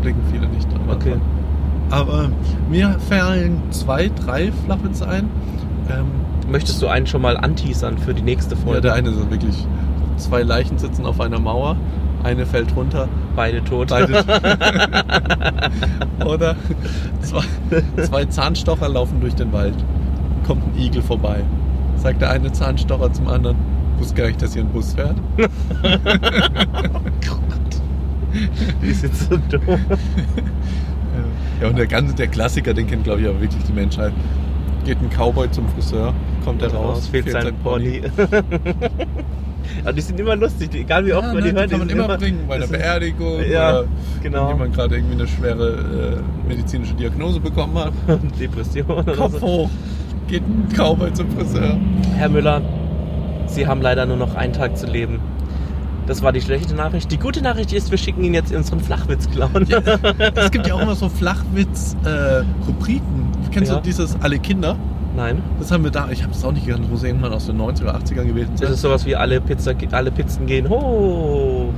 [0.01, 0.67] blicken viele nicht.
[0.75, 1.15] am Okay.
[1.91, 2.29] Aber
[2.71, 5.29] mir fallen zwei, drei Flachwitze ein.
[5.91, 6.07] Ähm,
[6.51, 8.77] Möchtest du einen schon mal anteasern für die nächste Folge?
[8.77, 9.67] ja, der eine ist wirklich,
[10.17, 11.77] zwei Leichen sitzen auf einer Mauer,
[12.25, 13.89] eine fällt runter, Beide tot.
[13.89, 14.25] beide.
[16.25, 16.57] Oder
[17.21, 17.43] zwei,
[18.05, 19.75] zwei Zahnstocher laufen durch den Wald.
[20.47, 21.43] Kommt ein Igel vorbei.
[21.97, 23.57] Sagt der eine Zahnstocher zum anderen,
[23.99, 25.17] wusste gar nicht, dass hier ein Bus fährt.
[28.83, 29.79] Die sind so dumm.
[31.61, 34.13] Ja, und der ganze, der Klassiker, den kennt glaube ich auch wirklich die Menschheit.
[34.85, 36.13] Geht ein Cowboy zum Friseur,
[36.45, 38.03] kommt er raus, fehlt sein Pony.
[39.85, 41.71] Aber die sind immer lustig, egal wie oft Ja, man ne, die hört.
[41.71, 43.89] kann man immer bringen, bei einer Beerdigung Ja, oder
[44.23, 44.49] genau.
[44.49, 47.93] wenn jemand gerade irgendwie eine schwere äh, medizinische Diagnose bekommen hat.
[48.41, 49.47] Depression oder Kopf so.
[49.47, 49.71] hoch,
[50.33, 51.77] geht ein Cowboy zum Friseur.
[52.17, 52.63] Herr Müller,
[53.47, 55.21] Sie haben leider nur noch einen Tag zu leben.
[56.07, 57.13] Das war die schlechte Nachricht.
[57.13, 59.67] Die gute Nachricht ist, wir schicken ihn jetzt in unseren Flachwitz-Clown.
[59.69, 59.79] Ja,
[60.35, 63.29] es gibt ja auch immer so Flachwitz-Rubriken.
[63.53, 63.77] Kennst Ja.
[63.77, 64.77] du dieses Alle Kinder?
[65.15, 65.43] Nein.
[65.59, 66.09] Das haben wir da.
[66.11, 68.61] Ich habe es auch nicht gekannt, muss irgendwann aus den 90er oder 80ern gewesen Das
[68.63, 68.73] sein.
[68.73, 70.67] ist sowas wie alle, Pizza, alle Pizzen gehen.
[70.67, 71.69] Oh.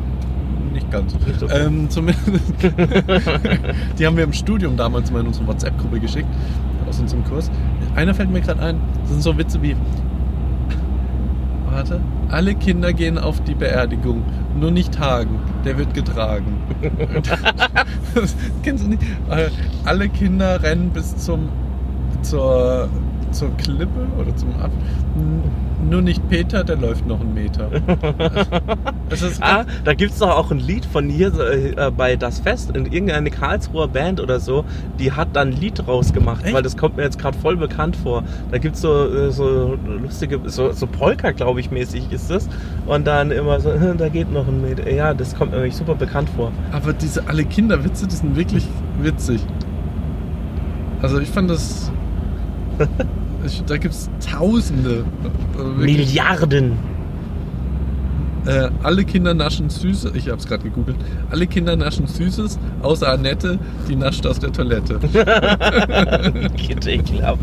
[0.73, 1.13] Nicht ganz.
[1.27, 1.49] Nicht so.
[1.51, 2.31] ähm, zumindest.
[3.99, 6.29] die haben wir im Studium damals mal in unsere WhatsApp-Gruppe geschickt,
[6.89, 7.51] aus unserem Kurs.
[7.95, 9.77] Einer fällt mir gerade ein, das sind so Witze wie.
[11.71, 12.01] Warte.
[12.29, 14.23] Alle Kinder gehen auf die Beerdigung,
[14.59, 16.57] nur nicht Hagen, der wird getragen.
[18.15, 19.03] das kennst du nicht?
[19.29, 19.51] Äh,
[19.85, 21.49] Alle Kinder rennen bis zum
[22.23, 22.89] zur,
[23.33, 24.71] zur Klippe oder zum Ab.
[25.89, 27.71] Nur nicht Peter, der läuft noch einen Meter.
[29.11, 32.41] Das ist Ah, da gibt es doch auch ein Lied von hier äh, bei Das
[32.41, 34.65] Fest, in irgendeine Karlsruher Band oder so,
[34.99, 36.55] die hat dann ein Lied rausgemacht, Echt?
[36.55, 38.25] weil das kommt mir jetzt gerade voll bekannt vor.
[38.51, 42.49] Da gibt es so, äh, so lustige, so, so Polka, glaube ich, mäßig ist das.
[42.87, 44.91] Und dann immer so, da geht noch ein Meter.
[44.91, 46.51] Ja, das kommt mir wirklich super bekannt vor.
[46.73, 48.67] Aber diese alle Kinderwitze, die sind wirklich
[49.01, 49.43] witzig.
[51.03, 51.93] Also ich fand das.
[53.45, 55.05] Ich, da gibt es Tausende.
[55.59, 55.63] Äh.
[55.85, 56.73] Milliarden.
[58.47, 60.13] Äh, alle Kinder naschen Süßes.
[60.15, 60.97] Ich habe es gerade gegoogelt.
[61.31, 64.99] Alle Kinder naschen Süßes, außer Annette, die nascht aus der Toilette.
[66.57, 67.41] Geht ekelhaft.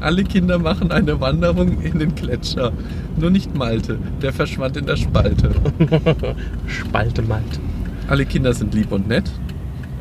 [0.00, 2.72] Alle Kinder machen eine Wanderung in den Gletscher.
[3.16, 5.50] Nur nicht Malte, der verschwand in der Spalte.
[6.66, 7.60] Spalte Malt.
[8.08, 9.30] Alle Kinder sind lieb und nett.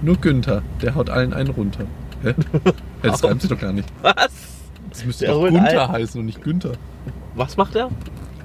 [0.02, 1.86] Nur Günther, der haut allen einen runter.
[2.24, 2.34] Hä?
[3.02, 3.88] Das reimt sich doch gar nicht.
[4.02, 4.32] Was?
[5.02, 6.74] Das müsste Der doch Gunther heißen und nicht Günther.
[7.34, 7.90] Was macht er?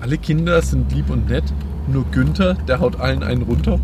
[0.00, 1.44] Alle Kinder sind lieb und nett.
[1.86, 3.78] Nur Günther, der haut allen einen runter.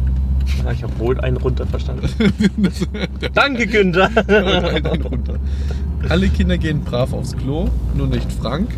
[0.65, 2.09] Ah, ich habe wohl einen runter verstanden.
[3.35, 4.09] Danke, Günther.
[4.27, 5.35] Der haut allen einen runter.
[6.09, 8.71] Alle Kinder gehen brav aufs Klo, nur nicht Frank.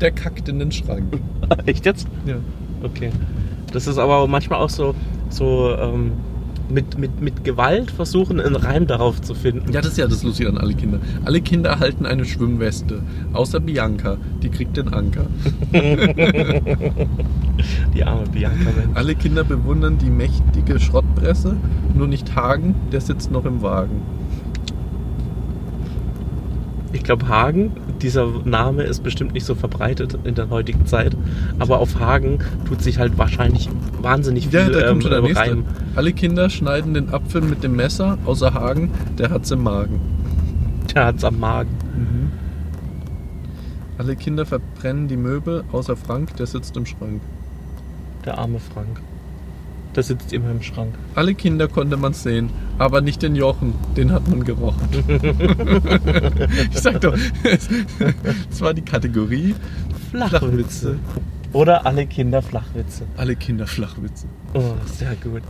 [0.00, 1.20] Der kackt in den Schrank.
[1.66, 2.08] Echt jetzt?
[2.24, 2.36] Ja.
[2.82, 3.12] Okay.
[3.70, 4.94] Das ist aber manchmal auch so,
[5.28, 6.12] so ähm,
[6.70, 9.72] mit, mit, mit Gewalt versuchen, einen Reim darauf zu finden.
[9.72, 11.00] ja, das ist ja das Lustige an alle Kinder.
[11.24, 13.02] Alle Kinder erhalten eine Schwimmweste.
[13.32, 15.26] Außer Bianca, die kriegt den Anker.
[17.94, 18.56] Die arme Bianca.
[18.64, 18.94] Mensch.
[18.94, 21.56] Alle Kinder bewundern die mächtige Schrottpresse,
[21.94, 24.02] nur nicht Hagen, der sitzt noch im Wagen.
[26.98, 27.70] Ich glaube, Hagen,
[28.02, 31.16] dieser Name ist bestimmt nicht so verbreitet in der heutigen Zeit.
[31.60, 33.70] Aber auf Hagen tut sich halt wahrscheinlich
[34.02, 35.40] wahnsinnig viel Ja, da kommt ähm, schon der nächste.
[35.40, 35.64] Reim.
[35.94, 40.00] Alle Kinder schneiden den Apfel mit dem Messer, außer Hagen, der hat's im Magen.
[40.92, 42.32] Der hat's am Magen.
[43.96, 47.22] Alle Kinder verbrennen die Möbel, außer Frank, der sitzt im Schrank.
[48.24, 49.00] Der arme Frank.
[49.98, 50.94] Der sitzt immer im Schrank.
[51.16, 54.88] Alle Kinder konnte man sehen, aber nicht den Jochen, den hat man gerochen.
[56.70, 59.56] ich sag doch, es war die Kategorie
[60.12, 61.00] Flachwitze.
[61.52, 63.06] Oder alle Kinder Flachwitze.
[63.16, 64.28] Alle Kinder Flachwitze.
[64.54, 65.42] Oh, sehr gut.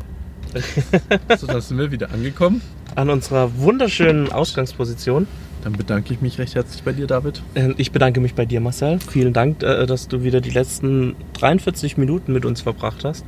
[1.38, 2.60] So, da sind wir wieder angekommen.
[2.94, 5.26] An unserer wunderschönen Ausgangsposition.
[5.64, 7.42] Dann bedanke ich mich recht herzlich bei dir, David.
[7.54, 9.00] Äh, Ich bedanke mich bei dir, Marcel.
[9.00, 13.24] Vielen Dank, äh, dass du wieder die letzten 43 Minuten mit uns verbracht hast.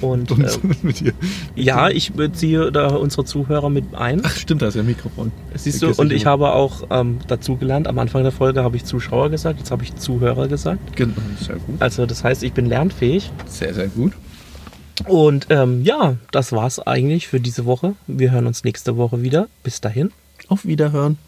[0.00, 0.50] Und Und äh,
[0.82, 1.12] mit dir.
[1.54, 4.22] ja, ich beziehe da unsere Zuhörer mit ein.
[4.24, 5.30] Ach, stimmt, da ist ja ein Mikrofon.
[5.54, 8.84] Siehst du, und ich habe auch ähm, dazu gelernt, am Anfang der Folge habe ich
[8.84, 10.96] Zuschauer gesagt, jetzt habe ich Zuhörer gesagt.
[10.96, 11.80] Genau, sehr gut.
[11.80, 13.30] Also das heißt, ich bin lernfähig.
[13.46, 14.12] Sehr, sehr gut.
[15.06, 17.94] Und ähm, ja, das war's eigentlich für diese Woche.
[18.06, 19.48] Wir hören uns nächste Woche wieder.
[19.62, 20.12] Bis dahin.
[20.48, 21.18] Auf Wiederhören.